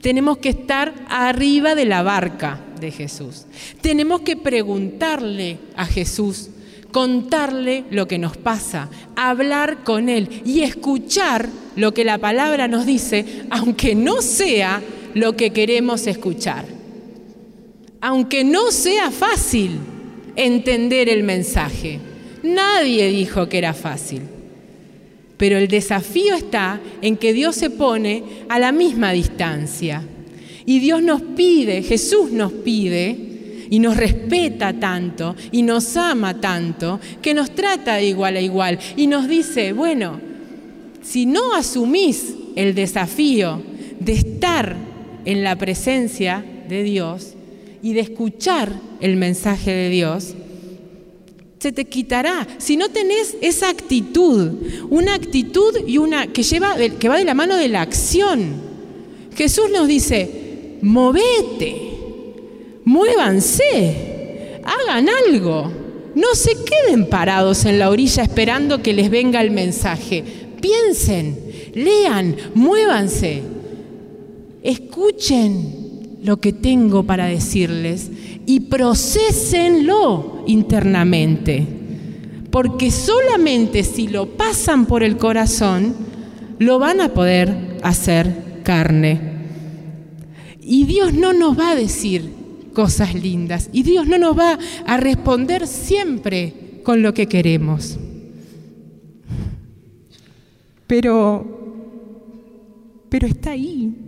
Tenemos 0.00 0.38
que 0.38 0.50
estar 0.50 0.94
arriba 1.08 1.74
de 1.74 1.84
la 1.84 2.02
barca 2.02 2.60
de 2.80 2.92
Jesús. 2.92 3.46
Tenemos 3.80 4.20
que 4.20 4.36
preguntarle 4.36 5.58
a 5.74 5.86
Jesús, 5.86 6.50
contarle 6.92 7.84
lo 7.90 8.06
que 8.06 8.18
nos 8.18 8.36
pasa, 8.36 8.88
hablar 9.16 9.82
con 9.82 10.08
Él 10.08 10.42
y 10.44 10.62
escuchar 10.62 11.48
lo 11.74 11.92
que 11.92 12.04
la 12.04 12.18
palabra 12.18 12.68
nos 12.68 12.86
dice, 12.86 13.44
aunque 13.50 13.94
no 13.94 14.22
sea 14.22 14.80
lo 15.14 15.36
que 15.36 15.50
queremos 15.50 16.06
escuchar. 16.06 16.64
Aunque 18.00 18.44
no 18.44 18.70
sea 18.70 19.10
fácil 19.10 19.78
entender 20.36 21.08
el 21.08 21.24
mensaje. 21.24 21.98
Nadie 22.44 23.08
dijo 23.08 23.48
que 23.48 23.58
era 23.58 23.74
fácil. 23.74 24.35
Pero 25.36 25.58
el 25.58 25.68
desafío 25.68 26.34
está 26.34 26.80
en 27.02 27.16
que 27.16 27.32
Dios 27.32 27.56
se 27.56 27.70
pone 27.70 28.22
a 28.48 28.58
la 28.58 28.72
misma 28.72 29.12
distancia. 29.12 30.02
Y 30.64 30.78
Dios 30.80 31.02
nos 31.02 31.22
pide, 31.22 31.82
Jesús 31.82 32.32
nos 32.32 32.52
pide, 32.52 33.26
y 33.68 33.78
nos 33.78 33.96
respeta 33.96 34.72
tanto, 34.72 35.34
y 35.52 35.62
nos 35.62 35.96
ama 35.96 36.40
tanto, 36.40 37.00
que 37.20 37.34
nos 37.34 37.50
trata 37.50 37.96
de 37.96 38.06
igual 38.06 38.36
a 38.36 38.40
igual. 38.40 38.78
Y 38.96 39.06
nos 39.06 39.28
dice, 39.28 39.72
bueno, 39.72 40.20
si 41.02 41.26
no 41.26 41.54
asumís 41.54 42.34
el 42.56 42.74
desafío 42.74 43.62
de 44.00 44.12
estar 44.12 44.76
en 45.24 45.42
la 45.42 45.56
presencia 45.56 46.44
de 46.68 46.82
Dios 46.82 47.34
y 47.82 47.92
de 47.92 48.00
escuchar 48.00 48.72
el 49.00 49.16
mensaje 49.16 49.70
de 49.72 49.90
Dios, 49.90 50.34
se 51.58 51.72
te 51.72 51.86
quitará. 51.86 52.46
Si 52.58 52.76
no 52.76 52.88
tenés 52.90 53.36
esa 53.40 53.68
actitud, 53.68 54.52
una 54.90 55.14
actitud 55.14 55.74
y 55.86 55.98
una 55.98 56.26
que 56.26 56.42
lleva 56.42 56.76
que 56.98 57.08
va 57.08 57.16
de 57.16 57.24
la 57.24 57.34
mano 57.34 57.56
de 57.56 57.68
la 57.68 57.82
acción. 57.82 58.54
Jesús 59.34 59.70
nos 59.70 59.88
dice, 59.88 60.78
"Movete. 60.82 61.82
Muévanse. 62.84 64.60
Hagan 64.64 65.08
algo. 65.26 65.72
No 66.14 66.34
se 66.34 66.52
queden 66.64 67.08
parados 67.08 67.64
en 67.64 67.78
la 67.78 67.90
orilla 67.90 68.22
esperando 68.22 68.82
que 68.82 68.92
les 68.92 69.10
venga 69.10 69.42
el 69.42 69.50
mensaje. 69.50 70.24
Piensen, 70.60 71.36
lean, 71.74 72.36
muévanse. 72.54 73.42
Escuchen 74.62 75.85
lo 76.26 76.40
que 76.40 76.52
tengo 76.52 77.04
para 77.04 77.26
decirles 77.26 78.10
y 78.46 78.60
procesenlo 78.60 80.42
internamente. 80.48 81.64
Porque 82.50 82.90
solamente 82.90 83.84
si 83.84 84.08
lo 84.08 84.36
pasan 84.36 84.86
por 84.86 85.04
el 85.04 85.18
corazón, 85.18 85.94
lo 86.58 86.80
van 86.80 87.00
a 87.00 87.14
poder 87.14 87.78
hacer 87.84 88.60
carne. 88.64 89.20
Y 90.60 90.84
Dios 90.86 91.14
no 91.14 91.32
nos 91.32 91.56
va 91.56 91.70
a 91.70 91.76
decir 91.76 92.28
cosas 92.72 93.14
lindas. 93.14 93.70
Y 93.72 93.84
Dios 93.84 94.08
no 94.08 94.18
nos 94.18 94.36
va 94.36 94.58
a 94.84 94.96
responder 94.96 95.68
siempre 95.68 96.80
con 96.82 97.02
lo 97.02 97.14
que 97.14 97.28
queremos. 97.28 97.98
Pero, 100.88 101.46
pero 103.10 103.28
está 103.28 103.52
ahí. 103.52 104.05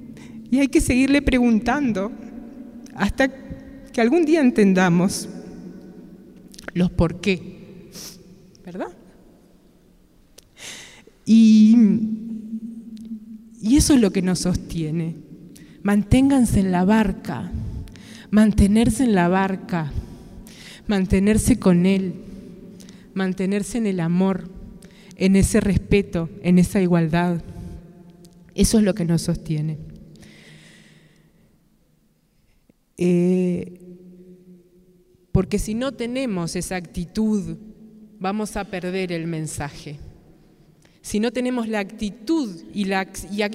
Y 0.51 0.59
hay 0.59 0.69
que 0.69 0.81
seguirle 0.81 1.23
preguntando 1.23 2.11
hasta 2.95 3.29
que 3.93 4.01
algún 4.01 4.25
día 4.25 4.41
entendamos 4.41 5.29
los 6.75 6.91
por 6.91 7.21
qué, 7.21 7.91
¿verdad? 8.65 8.89
Y, 11.25 11.77
y 13.61 13.77
eso 13.77 13.95
es 13.95 14.01
lo 14.01 14.11
que 14.11 14.23
nos 14.23 14.41
sostiene. 14.41 15.17
Manténganse 15.83 16.61
en 16.61 16.73
la 16.73 16.85
barca, 16.85 17.51
mantenerse 18.31 19.05
en 19.05 19.15
la 19.15 19.29
barca, 19.29 19.93
mantenerse 20.87 21.59
con 21.59 21.87
Él, 21.87 22.15
mantenerse 23.15 23.79
en 23.79 23.87
el 23.87 24.01
amor, 24.01 24.49
en 25.17 25.37
ese 25.37 25.61
respeto, 25.61 26.31
en 26.43 26.59
esa 26.59 26.81
igualdad. 26.81 27.43
Eso 28.55 28.79
es 28.79 28.85
lo 28.85 28.95
que 28.95 29.05
nos 29.05 29.23
sostiene. 29.23 29.88
Eh, 32.99 33.81
porque 35.31 35.61
si 35.61 35.75
no 35.75 35.93
tenemos 35.93 36.57
esa 36.57 36.75
actitud, 36.77 37.57
vamos 38.19 38.57
a 38.57 38.65
perder 38.65 39.13
el 39.13 39.29
mensaje. 39.29 39.99
Si 41.01 41.21
no 41.21 41.31
tenemos 41.31 41.69
la 41.69 41.79
actitud 41.79 42.65
y, 42.75 42.85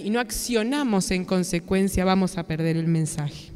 no 0.10 0.20
accionamos 0.20 1.12
en 1.12 1.26
consecuencia, 1.26 2.06
vamos 2.06 2.38
a 2.38 2.48
perder 2.48 2.78
el 2.78 2.88
mensaje. 2.88 3.52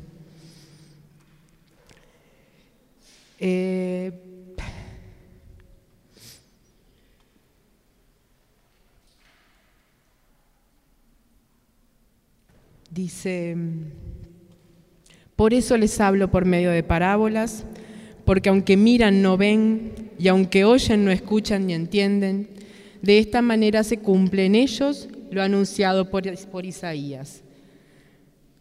Eh, 3.39 4.11
dice, 12.91 13.55
por 15.37 15.53
eso 15.53 15.77
les 15.77 16.01
hablo 16.01 16.29
por 16.29 16.43
medio 16.43 16.71
de 16.71 16.83
parábolas 16.83 17.63
porque 18.27 18.49
aunque 18.49 18.75
miran 18.75 19.21
no 19.21 19.37
ven, 19.37 19.93
y 20.19 20.27
aunque 20.27 20.65
oyen 20.65 21.05
no 21.05 21.11
escuchan 21.11 21.65
ni 21.65 21.73
entienden, 21.73 22.49
de 23.01 23.19
esta 23.19 23.41
manera 23.41 23.85
se 23.85 23.99
cumple 23.99 24.45
en 24.45 24.55
ellos 24.55 25.07
lo 25.31 25.41
anunciado 25.41 26.09
por, 26.09 26.23
por 26.47 26.65
Isaías. 26.65 27.41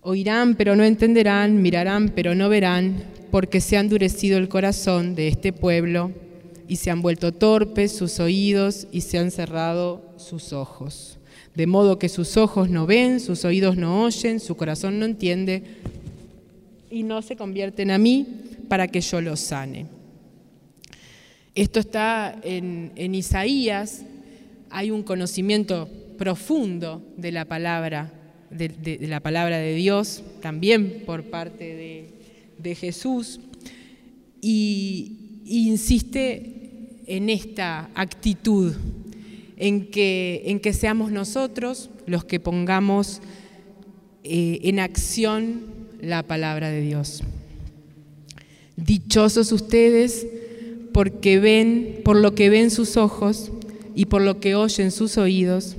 Oirán, 0.03 0.55
pero 0.55 0.77
no 0.77 0.85
entenderán, 0.85 1.63
mirarán, 1.63 2.11
pero 2.11 2.37
no 2.37 2.49
verán, 2.49 3.03
porque 3.33 3.61
se 3.61 3.77
ha 3.77 3.81
endurecido 3.81 4.39
el 4.39 4.49
corazón 4.49 5.17
de 5.17 5.27
este 5.27 5.53
pueblo 5.53 6.13
y 6.69 6.77
se 6.77 6.93
han 6.93 7.03
vuelto 7.03 7.33
torpes 7.33 7.91
sus 7.91 8.21
oídos 8.21 8.87
y 8.93 9.01
se 9.01 9.19
han 9.19 9.33
cerrado 9.33 10.15
sus 10.17 10.53
ojos. 10.53 11.19
De 11.57 11.67
modo 11.67 11.99
que 11.99 12.09
sus 12.09 12.37
ojos 12.37 12.71
no 12.71 12.87
ven, 12.87 13.19
sus 13.19 13.45
oídos 13.45 13.77
no 13.77 14.05
oyen, 14.05 14.39
su 14.39 14.57
corazón 14.57 15.01
no 15.01 15.07
entiende 15.07 15.65
y 16.97 17.03
no 17.03 17.21
se 17.21 17.37
convierten 17.37 17.91
a 17.91 17.99
mí 17.99 18.27
para 18.69 18.89
que 18.89 19.03
yo 19.03 19.21
los 19.21 19.39
sane. 19.39 19.85
Esto 21.55 21.79
está 21.79 22.41
en, 22.43 23.15
Isaías, 23.15 24.03
hay 24.71 24.91
un 24.91 25.03
conocimiento 25.03 25.91
profundo 26.17 27.03
de 27.19 27.33
la 27.33 27.45
palabra, 27.45 28.15
de, 28.51 28.99
la 29.03 29.21
palabra 29.21 29.59
de 29.59 29.75
Dios, 29.75 30.23
también 30.41 31.03
por 31.05 31.25
parte 31.25 32.09
de, 32.59 32.75
Jesús, 32.75 33.41
y, 34.41 35.43
insiste 35.45 37.03
en 37.07 37.29
esta 37.29 37.91
actitud, 37.95 38.75
en 39.59 39.91
que, 39.91 40.45
en 40.47 40.61
que 40.61 40.73
seamos 40.73 41.13
nosotros 41.13 41.91
los 42.07 42.25
que 42.25 42.41
pongamos 42.41 43.21
eh, 44.25 44.61
en 44.63 44.81
acción 44.81 45.76
la 46.01 46.23
palabra 46.23 46.71
de 46.71 46.81
Dios. 46.81 47.23
Dichosos 48.77 49.53
ustedes 49.53 50.27
porque 50.93 51.39
ven, 51.39 52.01
por 52.05 52.17
lo 52.17 52.35
que 52.35 52.49
ven 52.49 52.71
sus 52.71 52.97
ojos 52.97 53.53
y 53.95 54.07
por 54.07 54.23
lo 54.23 54.41
que 54.41 54.55
oyen 54.55 54.91
sus 54.91 55.19
oídos, 55.19 55.77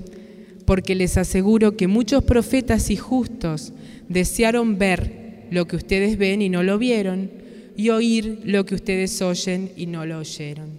porque 0.65 0.95
les 0.95 1.17
aseguro 1.17 1.77
que 1.77 1.88
muchos 1.88 2.23
profetas 2.23 2.89
y 2.89 2.97
justos 2.97 3.73
desearon 4.10 4.77
ver 4.77 5.45
lo 5.49 5.67
que 5.67 5.75
ustedes 5.75 6.17
ven 6.17 6.41
y 6.41 6.49
no 6.49 6.63
lo 6.63 6.77
vieron, 6.77 7.32
y 7.75 7.89
oír 7.89 8.41
lo 8.43 8.65
que 8.65 8.75
ustedes 8.75 9.21
oyen 9.21 9.71
y 9.75 9.86
no 9.86 10.06
lo 10.06 10.19
oyeron. 10.19 10.69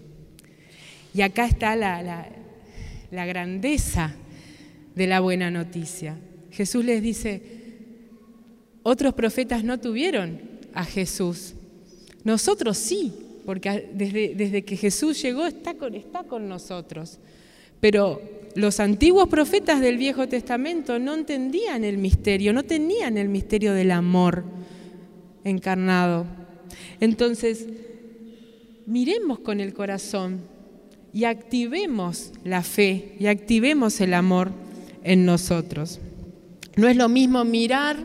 Y 1.15 1.23
acá 1.23 1.47
está 1.47 1.75
la, 1.77 2.29
la 3.11 3.27
grandeza 3.27 4.15
de 4.95 5.07
la 5.07 5.21
buena 5.21 5.51
noticia. 5.51 6.17
Jesús 6.51 6.85
les 6.85 7.03
dice, 7.03 7.58
otros 8.83 9.15
profetas 9.15 9.65
no 9.65 9.79
tuvieron 9.79 10.41
a 10.75 10.85
Jesús, 10.85 11.55
nosotros 12.25 12.77
sí, 12.77 13.13
porque 13.47 13.89
desde, 13.95 14.63
que 14.63 14.77
Jesús 14.77 15.23
llegó 15.23 15.47
está 15.47 15.75
con, 15.75 15.95
está 15.95 16.25
con 16.25 16.49
nosotros. 16.49 17.19
Pero 17.81 18.21
los 18.55 18.81
antiguos 18.81 19.29
profetas 19.29 19.81
del 19.81 19.97
Viejo 19.97 20.29
Testamento 20.29 20.99
no 20.99 21.15
entendían 21.15 21.85
el 21.85 21.97
misterio, 21.97 22.53
no 22.53 22.65
tenían 22.65 23.17
el 23.17 23.29
misterio 23.29 23.73
del 23.73 23.93
amor 23.93 24.45
encarnado. 25.45 26.27
Entonces, 27.01 27.67
miremos 28.85 29.39
con 29.39 29.61
el 29.61 29.73
corazón 29.73 30.41
y 31.13 31.25
activemos 31.25 32.33
la 32.45 32.63
fe 32.63 33.15
y 33.19 33.27
activemos 33.27 34.01
el 34.01 34.13
amor 34.13 34.51
en 35.05 35.25
nosotros. 35.25 36.01
No 36.77 36.89
es 36.89 36.97
lo 36.97 37.09
mismo 37.09 37.45
mirar, 37.45 37.97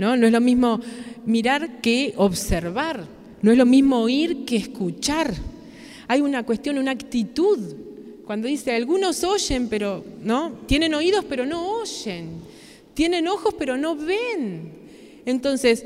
¿no? 0.00 0.16
No 0.16 0.26
es 0.26 0.32
lo 0.32 0.40
mismo 0.40 0.80
mirar 1.26 1.80
que 1.80 2.14
observar. 2.16 3.04
No 3.42 3.52
es 3.52 3.58
lo 3.58 3.66
mismo 3.66 4.00
oír 4.00 4.44
que 4.46 4.56
escuchar. 4.56 5.32
Hay 6.08 6.22
una 6.22 6.42
cuestión, 6.44 6.78
una 6.78 6.90
actitud. 6.90 7.58
Cuando 8.24 8.48
dice, 8.48 8.72
algunos 8.72 9.22
oyen, 9.22 9.68
pero 9.68 10.02
no, 10.22 10.52
tienen 10.66 10.94
oídos, 10.94 11.24
pero 11.28 11.44
no 11.44 11.80
oyen. 11.80 12.40
Tienen 12.94 13.28
ojos, 13.28 13.54
pero 13.58 13.76
no 13.76 13.94
ven. 13.94 14.72
Entonces, 15.26 15.84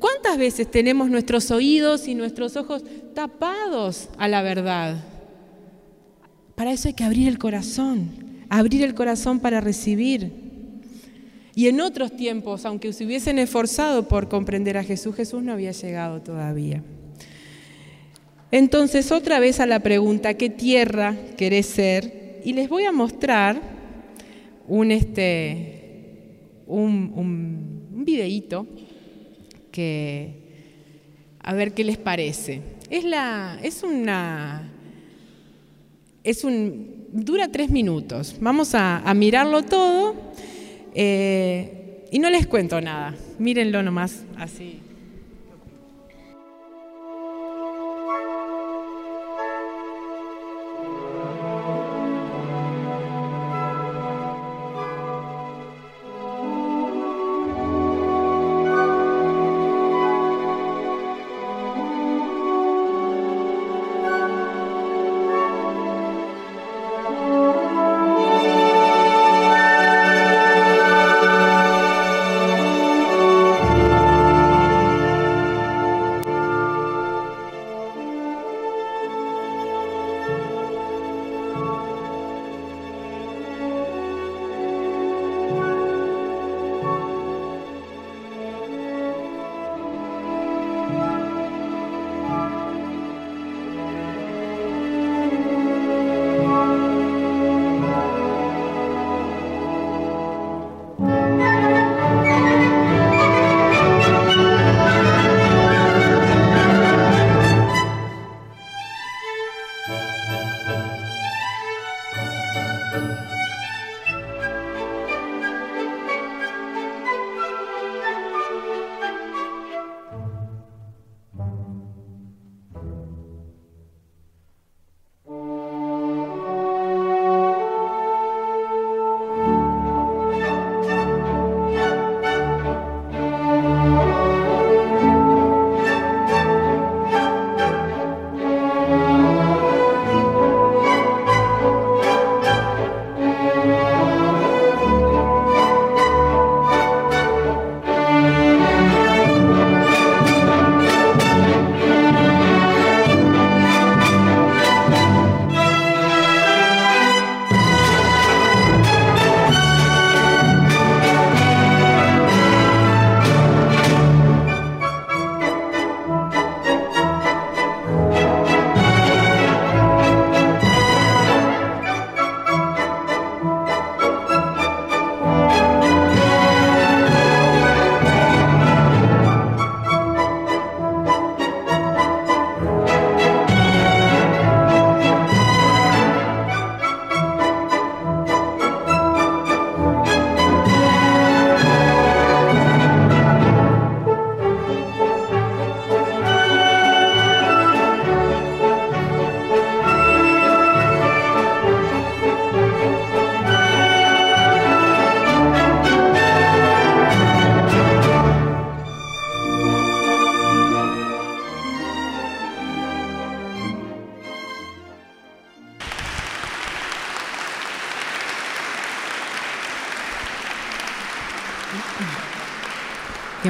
¿cuántas 0.00 0.36
veces 0.36 0.68
tenemos 0.68 1.08
nuestros 1.08 1.50
oídos 1.52 2.08
y 2.08 2.14
nuestros 2.14 2.56
ojos 2.56 2.82
tapados 3.14 4.08
a 4.18 4.26
la 4.26 4.42
verdad? 4.42 5.04
Para 6.56 6.72
eso 6.72 6.88
hay 6.88 6.94
que 6.94 7.04
abrir 7.04 7.28
el 7.28 7.38
corazón, 7.38 8.10
abrir 8.48 8.82
el 8.82 8.94
corazón 8.94 9.38
para 9.38 9.60
recibir. 9.60 10.32
Y 11.58 11.66
en 11.66 11.80
otros 11.80 12.14
tiempos, 12.14 12.64
aunque 12.64 12.92
se 12.92 13.04
hubiesen 13.04 13.36
esforzado 13.40 14.06
por 14.06 14.28
comprender 14.28 14.78
a 14.78 14.84
Jesús, 14.84 15.16
Jesús 15.16 15.42
no 15.42 15.52
había 15.52 15.72
llegado 15.72 16.22
todavía. 16.22 16.84
Entonces, 18.52 19.10
otra 19.10 19.40
vez 19.40 19.58
a 19.58 19.66
la 19.66 19.80
pregunta, 19.80 20.34
¿qué 20.34 20.50
tierra 20.50 21.16
querés 21.36 21.66
ser? 21.66 22.40
Y 22.44 22.52
les 22.52 22.68
voy 22.68 22.84
a 22.84 22.92
mostrar 22.92 23.60
un, 24.68 24.92
este, 24.92 26.36
un, 26.68 27.12
un, 27.16 28.04
videíto 28.04 28.64
que, 29.72 30.34
a 31.40 31.54
ver 31.54 31.72
qué 31.74 31.82
les 31.82 31.98
parece. 31.98 32.60
Es, 32.88 33.02
la, 33.02 33.58
es 33.64 33.82
una... 33.82 34.70
Es 36.22 36.44
un, 36.44 37.08
dura 37.12 37.48
tres 37.48 37.68
minutos. 37.68 38.36
Vamos 38.40 38.76
a, 38.76 38.98
a 38.98 39.12
mirarlo 39.12 39.64
todo 39.64 40.14
eh, 40.94 42.06
y 42.10 42.18
no 42.18 42.30
les 42.30 42.46
cuento 42.46 42.80
nada, 42.80 43.14
mírenlo 43.38 43.82
nomás 43.82 44.24
así. 44.36 44.80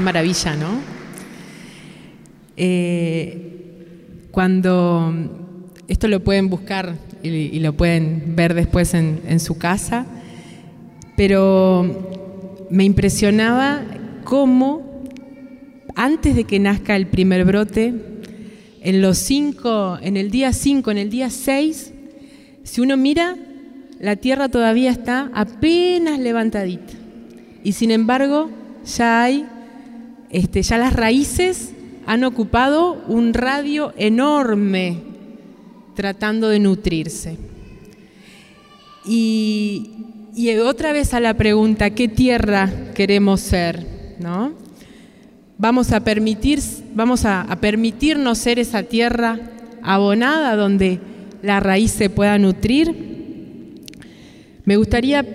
Maravilla, 0.08 0.56
¿no? 0.56 0.80
Eh, 2.56 4.28
cuando 4.30 5.12
esto 5.86 6.08
lo 6.08 6.24
pueden 6.24 6.48
buscar 6.48 6.94
y, 7.22 7.58
lo 7.58 7.74
pueden 7.74 8.34
ver 8.34 8.54
después 8.54 8.94
en, 8.94 9.38
su 9.38 9.58
casa, 9.58 10.06
pero 11.14 12.66
me 12.70 12.84
impresionaba 12.84 13.82
cómo 14.24 15.04
antes 15.94 16.34
de 16.34 16.44
que 16.44 16.58
nazca 16.58 16.96
el 16.96 17.08
primer 17.08 17.44
brote, 17.44 17.92
en 18.80 19.02
los 19.02 19.18
cinco, 19.18 19.98
en 20.00 20.16
el 20.16 20.30
día 20.30 20.54
5, 20.54 20.90
en 20.90 20.98
el 20.98 21.10
día 21.10 21.28
6, 21.28 21.92
si 22.62 22.80
uno 22.80 22.96
mira, 22.96 23.36
la 24.00 24.16
tierra 24.16 24.48
todavía 24.48 24.90
está 24.90 25.30
apenas 25.34 26.18
levantadita. 26.18 26.94
Y 27.62 27.72
sin 27.72 27.90
embargo, 27.90 28.48
ya 28.86 29.24
hay, 29.24 29.46
este, 30.30 30.62
ya 30.62 30.78
las 30.78 30.92
raíces 30.92 31.72
han 32.06 32.24
ocupado 32.24 33.04
un 33.06 33.34
radio 33.34 33.92
enorme 33.96 35.02
tratando 35.94 36.48
de 36.48 36.58
nutrirse. 36.58 37.36
Y, 39.04 39.90
otra 40.62 40.92
vez 40.92 41.12
a 41.12 41.20
la 41.20 41.34
pregunta, 41.34 41.90
¿qué 41.90 42.08
tierra 42.08 42.70
queremos 42.94 43.40
ser? 43.40 43.84
¿No? 44.20 44.52
Vamos 45.56 45.92
a, 45.92 46.00
permitir, 46.00 46.60
vamos 46.94 47.24
a, 47.24 47.44
permitirnos 47.60 48.38
ser 48.38 48.58
esa 48.58 48.84
tierra 48.84 49.40
abonada 49.82 50.54
donde 50.56 51.00
la 51.42 51.58
raíz 51.58 51.90
se 51.90 52.10
pueda 52.10 52.38
nutrir. 52.38 53.84
Me 54.64 54.76
gustaría 54.76 55.26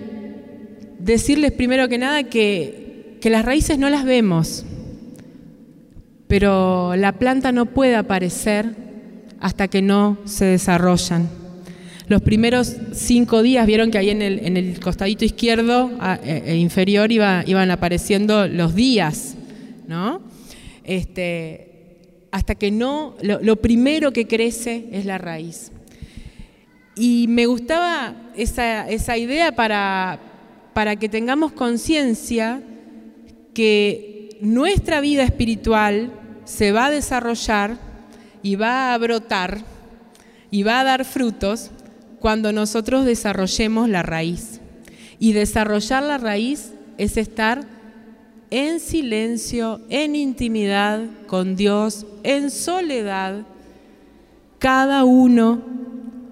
decirles 0.98 1.52
primero 1.52 1.88
que 1.88 1.98
nada 1.98 2.22
que, 2.24 3.18
que 3.20 3.28
las 3.28 3.44
raíces 3.44 3.78
no 3.78 3.90
las 3.90 4.04
vemos, 4.04 4.64
pero 6.28 6.96
la 6.96 7.12
planta 7.12 7.52
no 7.52 7.66
puede 7.66 7.96
aparecer 7.96 8.74
hasta 9.40 9.68
que 9.68 9.82
no 9.82 10.18
se 10.24 10.46
desarrollan. 10.46 11.28
Los 12.06 12.22
primeros 12.22 12.76
cinco 12.92 13.42
días 13.42 13.66
vieron 13.66 13.90
que 13.90 13.98
ahí 13.98 14.10
en 14.10 14.22
el, 14.22 14.80
costadito 14.80 15.24
izquierdo 15.24 15.90
e, 16.22 16.42
e 16.46 16.56
inferior 16.56 17.10
iban 17.10 17.70
apareciendo 17.70 18.46
los 18.46 18.74
días, 18.74 19.36
¿no? 19.86 20.20
Este, 20.84 21.74
hasta 22.30 22.56
que 22.56 22.70
no, 22.70 23.16
lo, 23.22 23.56
primero 23.56 24.12
que 24.12 24.26
crece 24.26 24.88
es 24.92 25.06
la 25.06 25.18
raíz. 25.18 25.72
Y 26.96 27.26
me 27.28 27.46
gustaba 27.46 28.14
esa, 28.36 28.88
esa 28.90 29.16
idea 29.16 29.52
para, 29.52 30.20
para 30.74 30.96
que 30.96 31.08
tengamos 31.08 31.52
conciencia 31.52 32.62
que 33.54 34.13
nuestra 34.44 35.00
vida 35.00 35.22
espiritual 35.22 36.12
se 36.44 36.70
va 36.70 36.86
a 36.86 36.90
desarrollar 36.90 37.78
y 38.42 38.56
va 38.56 38.92
a 38.92 38.98
brotar 38.98 39.62
y 40.50 40.62
va 40.62 40.80
a 40.80 40.84
dar 40.84 41.06
frutos 41.06 41.70
cuando 42.20 42.52
nosotros 42.52 43.06
desarrollemos 43.06 43.88
la 43.88 44.02
raíz. 44.02 44.60
Y 45.18 45.32
desarrollar 45.32 46.02
la 46.02 46.18
raíz 46.18 46.74
es 46.98 47.16
estar 47.16 47.64
en 48.50 48.80
silencio, 48.80 49.80
en 49.88 50.14
intimidad 50.14 51.00
con 51.26 51.56
Dios, 51.56 52.04
en 52.22 52.50
soledad, 52.50 53.46
cada 54.58 55.04
uno 55.04 55.62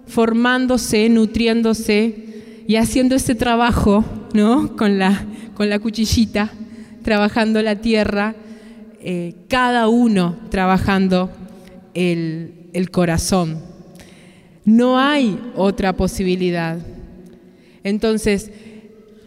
formándose, 0.07 1.09
nutriéndose 1.09 2.64
y 2.68 2.77
haciendo 2.77 3.16
ese 3.16 3.35
trabajo, 3.35 4.05
¿no? 4.35 4.77
Con 4.77 4.98
la, 4.98 5.25
con 5.55 5.70
la 5.70 5.79
cuchillita, 5.79 6.53
trabajando 7.02 7.62
la 7.62 7.76
tierra, 7.76 8.34
eh, 9.00 9.34
cada 9.48 9.88
uno 9.88 10.38
trabajando 10.50 11.30
el, 11.94 12.68
el 12.72 12.90
corazón. 12.90 13.60
No 14.64 14.98
hay 14.98 15.38
otra 15.56 15.92
posibilidad. 15.94 16.78
Entonces, 17.82 18.50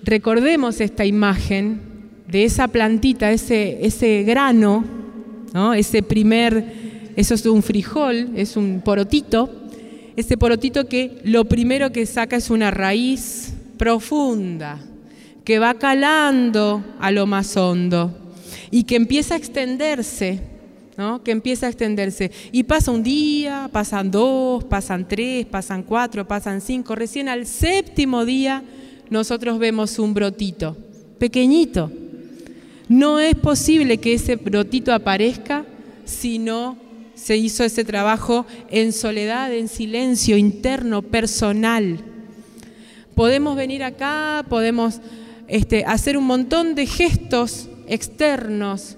recordemos 0.03 0.79
esta 0.79 1.05
imagen 1.05 1.81
de 2.27 2.45
esa 2.45 2.67
plantita, 2.67 3.31
ese, 3.31 3.85
ese 3.85 4.23
grano, 4.23 4.83
¿no? 5.53 5.73
ese 5.73 6.01
primer, 6.01 7.11
eso 7.15 7.33
es 7.33 7.45
un 7.45 7.61
frijol, 7.61 8.29
es 8.35 8.55
un 8.55 8.81
porotito, 8.83 9.49
ese 10.15 10.37
porotito 10.37 10.87
que 10.87 11.19
lo 11.23 11.45
primero 11.45 11.91
que 11.91 12.05
saca 12.05 12.37
es 12.37 12.49
una 12.49 12.71
raíz 12.71 13.53
profunda, 13.77 14.79
que 15.45 15.59
va 15.59 15.75
calando 15.75 16.83
a 16.99 17.11
lo 17.11 17.27
más 17.27 17.55
hondo 17.55 18.11
y 18.71 18.83
que 18.83 18.95
empieza 18.95 19.35
a 19.35 19.37
extenderse, 19.37 20.41
¿no? 20.97 21.23
que 21.23 21.31
empieza 21.31 21.67
a 21.67 21.69
extenderse. 21.69 22.31
Y 22.51 22.63
pasa 22.63 22.91
un 22.91 23.03
día, 23.03 23.69
pasan 23.71 24.09
dos, 24.09 24.63
pasan 24.63 25.07
tres, 25.07 25.45
pasan 25.45 25.83
cuatro, 25.83 26.27
pasan 26.27 26.61
cinco. 26.61 26.95
Recién 26.95 27.29
al 27.29 27.45
séptimo 27.45 28.25
día 28.25 28.63
nosotros 29.11 29.59
vemos 29.59 29.99
un 29.99 30.15
brotito, 30.15 30.75
pequeñito. 31.19 31.91
No 32.89 33.19
es 33.19 33.35
posible 33.35 33.99
que 33.99 34.15
ese 34.15 34.35
brotito 34.35 34.93
aparezca 34.93 35.65
si 36.05 36.39
no 36.39 36.77
se 37.13 37.37
hizo 37.37 37.63
ese 37.63 37.83
trabajo 37.85 38.45
en 38.69 38.91
soledad, 38.93 39.53
en 39.53 39.67
silencio 39.67 40.37
interno, 40.37 41.03
personal. 41.03 41.99
Podemos 43.15 43.55
venir 43.55 43.83
acá, 43.83 44.43
podemos 44.49 44.99
este, 45.47 45.85
hacer 45.85 46.17
un 46.17 46.25
montón 46.25 46.75
de 46.75 46.85
gestos 46.85 47.69
externos 47.87 48.97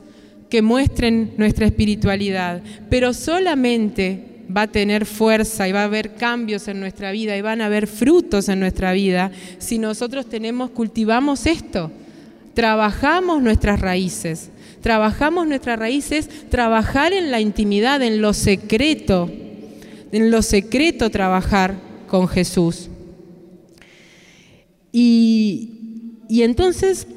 que 0.49 0.61
muestren 0.61 1.33
nuestra 1.37 1.65
espiritualidad, 1.65 2.61
pero 2.89 3.13
solamente 3.13 4.23
va 4.55 4.61
a 4.61 4.67
tener 4.67 5.05
fuerza 5.05 5.67
y 5.67 5.73
va 5.73 5.81
a 5.81 5.85
haber 5.85 6.15
cambios 6.15 6.69
en 6.69 6.79
nuestra 6.79 7.11
vida 7.11 7.35
y 7.35 7.41
van 7.41 7.59
a 7.61 7.65
haber 7.65 7.85
frutos 7.85 8.47
en 8.47 8.61
nuestra 8.61 8.93
vida 8.93 9.31
si 9.57 9.77
nosotros 9.77 10.27
tenemos, 10.27 10.69
cultivamos 10.69 11.45
esto, 11.45 11.91
trabajamos 12.53 13.41
nuestras 13.41 13.81
raíces. 13.81 14.51
Trabajamos 14.81 15.47
nuestras 15.47 15.79
raíces, 15.79 16.29
trabajar 16.49 17.11
en 17.11 17.31
la 17.31 17.41
intimidad, 17.41 18.01
en 18.01 18.21
lo 18.21 18.33
secreto, 18.33 19.29
en 20.11 20.31
lo 20.31 20.41
secreto 20.41 21.09
trabajar 21.09 21.75
con 22.07 22.27
Jesús. 22.27 22.89
Y, 24.91 25.76
y 26.29 26.43
entonces 26.43 27.07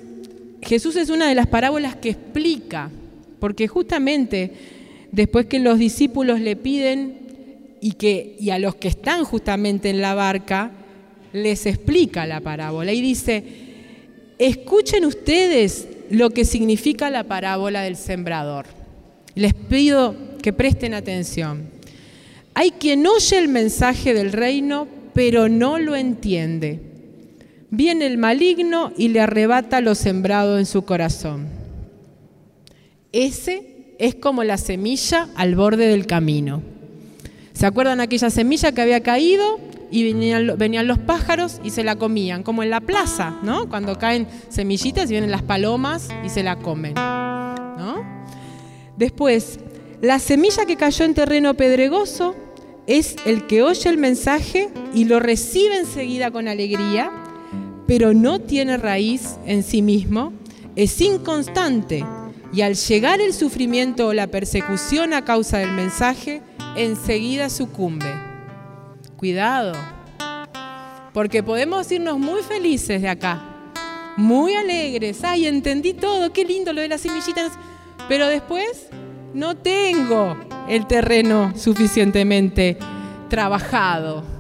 Jesús 0.63 0.97
es 0.97 1.11
una 1.11 1.29
de 1.29 1.35
las 1.35 1.47
parábolas 1.47 1.97
que 1.97 2.11
explica, 2.11 2.91
porque 3.39 3.69
justamente 3.69 4.53
después 5.13 5.47
que 5.47 5.59
los 5.59 5.79
discípulos 5.79 6.41
le 6.41 6.57
piden 6.57 7.19
y, 7.81 7.93
que, 7.93 8.37
y 8.39 8.51
a 8.51 8.59
los 8.59 8.75
que 8.75 8.89
están 8.89 9.25
justamente 9.25 9.91
en 9.91 10.01
la 10.01 10.15
barca, 10.15 10.73
les 11.33 11.67
explica 11.67 12.27
la 12.27 12.41
parábola 12.41 12.93
y 12.93 13.01
dice, 13.01 13.45
escuchen 14.39 15.05
ustedes 15.05 15.89
lo 16.11 16.31
que 16.31 16.45
significa 16.45 17.09
la 17.11 17.25
parábola 17.25 17.83
del 17.83 17.97
sembrador. 17.97 18.67
Les 19.35 19.55
pido 19.55 20.15
que 20.43 20.53
presten 20.53 20.93
atención. 20.95 21.71
Hay 22.55 22.73
quien 22.73 23.07
oye 23.07 23.39
el 23.39 23.49
mensaje 23.49 24.13
del 24.13 24.33
reino, 24.33 24.89
pero 25.15 25.49
no 25.49 25.79
lo 25.79 25.95
entiende. 25.95 26.90
Viene 27.71 28.07
el 28.07 28.19
maligno 28.19 28.93
y 28.97 29.09
le 29.09 29.21
arrebata 29.21 29.81
lo 29.81 29.95
sembrado 29.95 30.59
en 30.59 30.67
su 30.67 30.83
corazón. 30.83 31.49
Ese 33.13 33.95
es 33.99 34.15
como 34.15 34.45
la 34.45 34.57
semilla 34.57 35.29
al 35.37 35.55
borde 35.55 35.87
del 35.87 36.07
camino. 36.07 36.63
¿Se 37.53 37.67
acuerdan 37.67 38.01
aquella 38.01 38.31
semilla 38.31 38.73
que 38.73 38.81
había 38.81 39.03
caído 39.03 39.61
y 39.91 40.13
venían, 40.13 40.87
los 40.87 40.99
pájaros 40.99 41.61
y 41.63 41.71
se 41.71 41.85
la 41.85 41.97
comían, 41.97 42.43
como 42.43 42.63
en 42.63 42.71
la 42.71 42.81
plaza, 42.81 43.39
¿no? 43.43 43.69
Cuando 43.69 43.99
caen 43.99 44.27
semillitas 44.49 45.11
y 45.11 45.15
vienen 45.15 45.31
las 45.31 45.43
palomas 45.43 46.09
y 46.25 46.29
se 46.29 46.43
la 46.43 46.57
comen, 46.57 46.95
¿no? 46.95 48.03
Después, 48.97 49.59
la 50.01 50.19
semilla 50.19 50.65
que 50.65 50.77
cayó 50.77 51.05
en 51.05 51.15
terreno 51.15 51.55
pedregoso 51.55 52.35
es 52.87 53.17
el 53.27 53.47
que 53.47 53.63
oye 53.63 53.91
el 53.91 53.99
mensaje 53.99 54.71
y 54.95 55.05
lo 55.05 55.21
recibe 55.21 55.79
enseguida 55.79 56.31
con 56.31 56.49
alegría, 56.49 57.11
pero 57.91 58.15
no 58.15 58.39
tiene 58.39 58.77
raíz 58.77 59.37
en 59.47 59.65
sí 59.65 59.83
mismo, 59.83 60.33
es 60.77 61.01
inconstante 61.01 62.07
y 62.53 62.61
al 62.61 62.77
llegar 62.77 63.21
el 63.21 63.33
sufrimiento 63.33 64.07
o 64.07 64.13
la 64.13 64.29
persecución 64.29 65.13
a 65.13 65.25
causa 65.25 65.59
del 65.59 65.73
mensaje, 65.73 66.41
enseguida 66.77 67.51
sucumbe. 67.51 68.07
Cuidado, 69.17 69.73
porque 71.13 71.43
podemos 71.43 71.91
irnos 71.91 72.17
muy 72.17 72.43
felices 72.43 73.03
de 73.03 73.09
acá, 73.09 73.43
muy 74.17 74.55
alegres, 74.55 75.25
ay, 75.25 75.47
entendí 75.47 75.93
todo, 75.93 76.33
qué 76.33 76.45
lindo 76.45 76.73
lo 76.73 76.83
de 76.83 76.89
las 76.91 77.01
semillitas, 77.01 77.51
pero 78.09 78.29
después 78.29 78.87
no 79.35 79.57
tengo 79.57 80.37
el 80.69 80.87
terreno 80.87 81.53
suficientemente 81.57 82.79
trabajado 83.29 84.40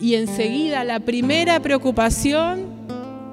y 0.00 0.14
enseguida 0.14 0.84
la 0.84 1.00
primera 1.00 1.60
preocupación 1.60 2.78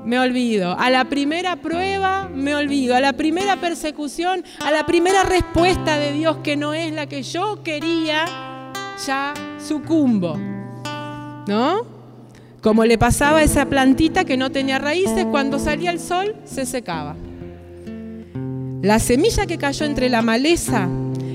me 0.06 0.19
olvido. 0.19 0.78
A 0.78 0.89
la 0.89 1.06
primera 1.06 1.56
prueba, 1.56 2.30
me 2.34 2.56
olvido. 2.56 2.95
A 2.95 2.99
la 2.99 3.13
primera 3.13 3.60
persecución, 3.60 4.43
a 4.63 4.71
la 4.71 4.86
primera 4.86 5.23
respuesta 5.23 5.97
de 5.97 6.13
Dios 6.13 6.38
que 6.43 6.56
no 6.56 6.73
es 6.73 6.93
la 6.93 7.08
que 7.08 7.23
yo 7.23 7.63
quería, 7.63 8.25
ya 9.06 9.34
sucumbo. 9.60 10.38
¿No? 11.47 11.82
Como 12.62 12.86
le 12.86 12.97
pasaba 12.97 13.39
a 13.39 13.43
esa 13.43 13.65
plantita 13.65 14.25
que 14.25 14.38
no 14.38 14.51
tenía 14.51 14.80
raíces, 14.80 15.25
cuando 15.25 15.60
salía 15.60 15.91
el 15.91 15.99
sol 15.99 16.36
se 16.45 16.65
secaba. 16.65 17.15
La 18.82 18.99
semilla 18.99 19.45
que 19.45 19.58
cayó 19.58 19.86
entre 19.86 20.10
la 20.10 20.21
maleza 20.21 20.88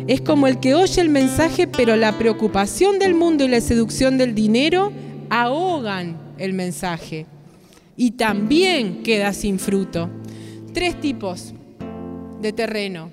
es 0.07 0.21
como 0.21 0.47
el 0.47 0.59
que 0.59 0.75
oye 0.75 1.01
el 1.01 1.09
mensaje, 1.09 1.69
pero 1.69 1.97
la 1.97 2.19
preocupación 2.19 2.99
del 2.99 3.15
mundo 3.15 3.45
y 3.45 3.49
la 3.49 3.61
seducción 3.61 4.19
del 4.19 4.35
dinero 4.35 4.93
ahogan 5.31 6.17
el 6.39 6.53
mensaje 6.53 7.25
y 7.97 8.13
también 8.13 9.03
queda 9.03 9.33
sin 9.33 9.59
fruto. 9.59 10.11
Tres 10.75 11.01
tipos 11.01 11.55
de 12.41 12.53
terreno. 12.53 13.11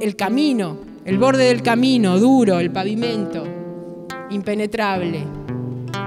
El 0.00 0.14
camino, 0.14 0.76
el 1.04 1.18
borde 1.18 1.44
del 1.44 1.62
camino, 1.62 2.18
duro, 2.18 2.60
el 2.60 2.70
pavimento, 2.70 3.44
impenetrable. 4.30 5.24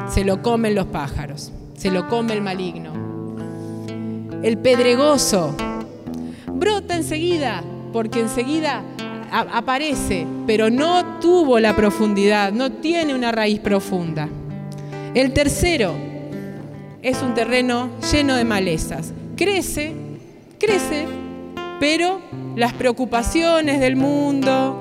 Se 0.10 0.23
lo 0.23 0.41
comen 0.41 0.75
los 0.75 0.88
pájaros, 0.88 1.51
se 1.75 1.89
lo 1.89 2.08
come 2.08 2.34
el 2.34 2.41
maligno. 2.41 2.93
El 4.43 4.58
pedregoso 4.60 5.55
brota 6.53 6.95
enseguida, 6.95 7.63
porque 7.91 8.21
enseguida 8.21 8.84
aparece, 9.32 10.25
pero 10.45 10.69
no 10.69 11.19
tuvo 11.19 11.60
la 11.60 11.75
profundidad, 11.75 12.51
no 12.51 12.71
tiene 12.71 13.15
una 13.15 13.32
raíz 13.32 13.60
profunda. 13.60 14.29
El 15.15 15.34
tercero, 15.34 15.95
es 17.02 17.22
un 17.24 17.34
terreno 17.34 17.89
lleno 18.12 18.36
de 18.36 18.45
malezas. 18.45 19.12
Crece, 19.36 19.93
crece, 20.60 21.08
pero 21.80 22.22
las 22.56 22.74
preocupaciones 22.74 23.80
del 23.80 23.95
mundo, 23.95 24.78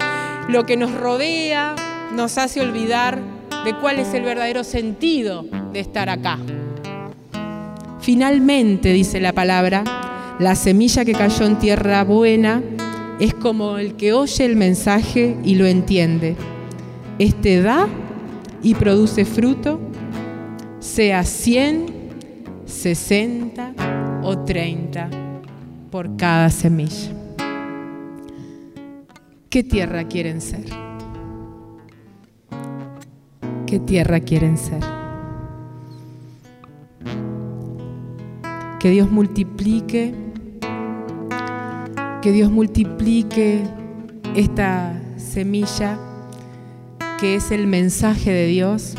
lo 0.49 0.67
que 0.67 0.77
nos 0.77 0.93
rodea, 0.93 1.75
nos 2.15 2.37
hace 2.37 2.61
olvidar 2.61 3.21
de 3.65 3.75
cuál 3.75 3.99
es 4.01 4.13
el 4.13 4.23
verdadero 4.23 4.65
sentido 4.65 5.47
de 5.73 5.81
estar 5.81 6.11
acá. 6.11 6.39
Finalmente, 8.01 8.93
dice 8.93 9.21
la 9.21 9.33
palabra, 9.33 9.85
la 10.39 10.55
semilla 10.57 11.05
que 11.05 11.13
cayó 11.13 11.47
en 11.47 11.59
tierra 11.59 12.05
buena 12.05 12.63
es 13.19 13.33
como 13.33 13.79
el 13.79 13.95
que 13.95 14.13
oye 14.13 14.45
el 14.45 14.57
mensaje 14.57 15.37
y 15.43 15.55
lo 15.55 15.67
entiende. 15.67 16.37
Este 17.19 17.63
da 17.63 17.89
y 18.63 18.75
produce 18.75 19.25
fruto, 19.25 19.81
sea 20.81 21.25
cien 21.25 21.87
60 22.67 24.21
o 24.23 24.39
30 24.39 25.11
por 25.91 26.17
cada 26.17 26.51
semilla. 26.51 27.13
¿Qué 29.51 29.63
tierra 29.63 30.05
quieren 30.05 30.41
ser? 30.41 30.65
¿Qué 33.67 33.79
tierra 33.79 34.21
quieren 34.21 34.57
ser? 34.59 34.83
Que 38.79 38.91
Dios 38.91 39.11
multiplique, 39.11 40.15
que 42.23 42.33
Dios 42.33 42.51
multiplique 42.51 43.65
esta 44.37 45.01
semilla 45.17 45.99
que 47.19 47.35
es 47.35 47.51
el 47.51 47.67
mensaje 47.67 48.31
de 48.31 48.47
Dios, 48.47 48.95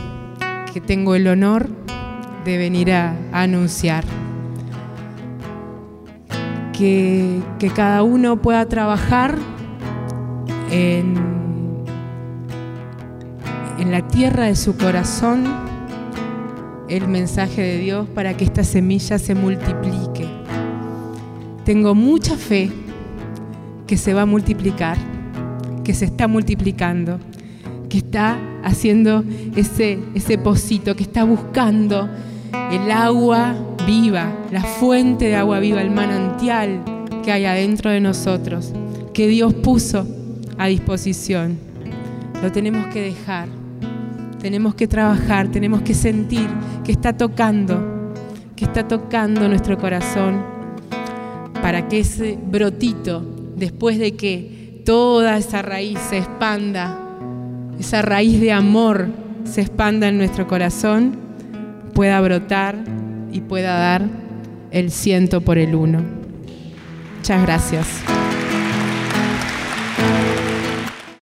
tengo 0.82 1.16
el 1.16 1.28
honor 1.28 1.70
de 2.46 2.58
venir 2.58 2.92
a, 2.92 3.16
anunciar. 3.32 4.04
Que, 6.74 7.42
cada 7.76 8.04
uno 8.04 8.42
pueda 8.42 8.66
trabajar 8.68 9.38
en 10.72 11.14
la 13.92 14.08
tierra 14.08 14.46
de 14.46 14.56
su 14.56 14.78
corazón 14.78 15.46
el 16.90 17.08
mensaje 17.08 17.62
de 17.62 17.78
Dios 17.78 18.08
para 18.10 18.36
que 18.36 18.44
esta 18.44 18.64
semilla 18.64 19.18
se 19.18 19.36
multiplique. 19.36 20.28
Tengo 21.66 21.96
mucha 21.96 22.36
fe 22.36 22.72
que 23.88 23.98
se 23.98 24.14
va 24.14 24.24
a 24.24 24.26
multiplicar, 24.26 24.98
que 25.84 25.94
se 25.94 26.06
está 26.06 26.28
multiplicando, 26.28 27.20
que 27.90 27.98
está 27.98 28.40
haciendo 28.64 29.24
ese, 29.56 30.00
ese 30.14 30.38
pocito, 30.38 30.96
que 30.96 31.04
está 31.04 31.24
buscando 31.24 32.10
el 32.72 32.92
agua 32.92 33.56
viva, 33.86 34.32
la 34.52 34.62
fuente 34.62 35.26
de 35.26 35.36
agua 35.36 35.60
viva, 35.60 35.82
el 35.82 35.92
manantial 35.92 36.82
que 37.24 37.32
hay 37.32 37.46
adentro 37.46 37.90
de 37.90 38.00
nosotros, 38.00 38.72
que 39.14 39.28
Dios 39.28 39.54
puso 39.56 40.08
a 40.58 40.68
disposición. 40.68 41.58
Lo 42.42 42.52
tenemos 42.52 42.88
que 42.88 43.02
dejar, 43.02 43.50
tenemos 44.40 44.76
que 44.76 44.88
trabajar, 44.88 45.50
tenemos 45.50 45.82
que 45.82 45.94
sentir 45.94 46.48
que 46.84 46.92
está 46.92 47.18
tocando, 47.18 48.14
que 48.56 48.66
está 48.66 48.88
tocando 48.88 49.48
nuestro 49.48 49.78
corazón 49.78 50.42
para 51.62 51.88
que 51.88 52.00
ese 52.00 52.38
brotito, 52.42 53.24
después 53.56 54.00
de 54.00 54.16
que 54.16 54.82
toda 54.86 55.38
esa 55.38 55.62
raíz 55.62 56.00
se 56.00 56.20
expanda, 56.20 57.09
esa 57.80 58.02
raíz 58.02 58.40
de 58.42 58.52
amor 58.52 59.08
se 59.46 59.62
expanda 59.62 60.08
en 60.10 60.18
nuestro 60.18 60.48
corazón, 60.48 61.18
pueda 61.94 62.20
brotar 62.22 62.76
y 63.32 63.42
pueda 63.42 63.78
dar 63.78 64.08
el 64.72 64.92
ciento 64.92 65.42
por 65.42 65.58
el 65.58 65.76
uno. 65.76 66.04
Muchas 67.18 67.42
gracias. 67.42 68.19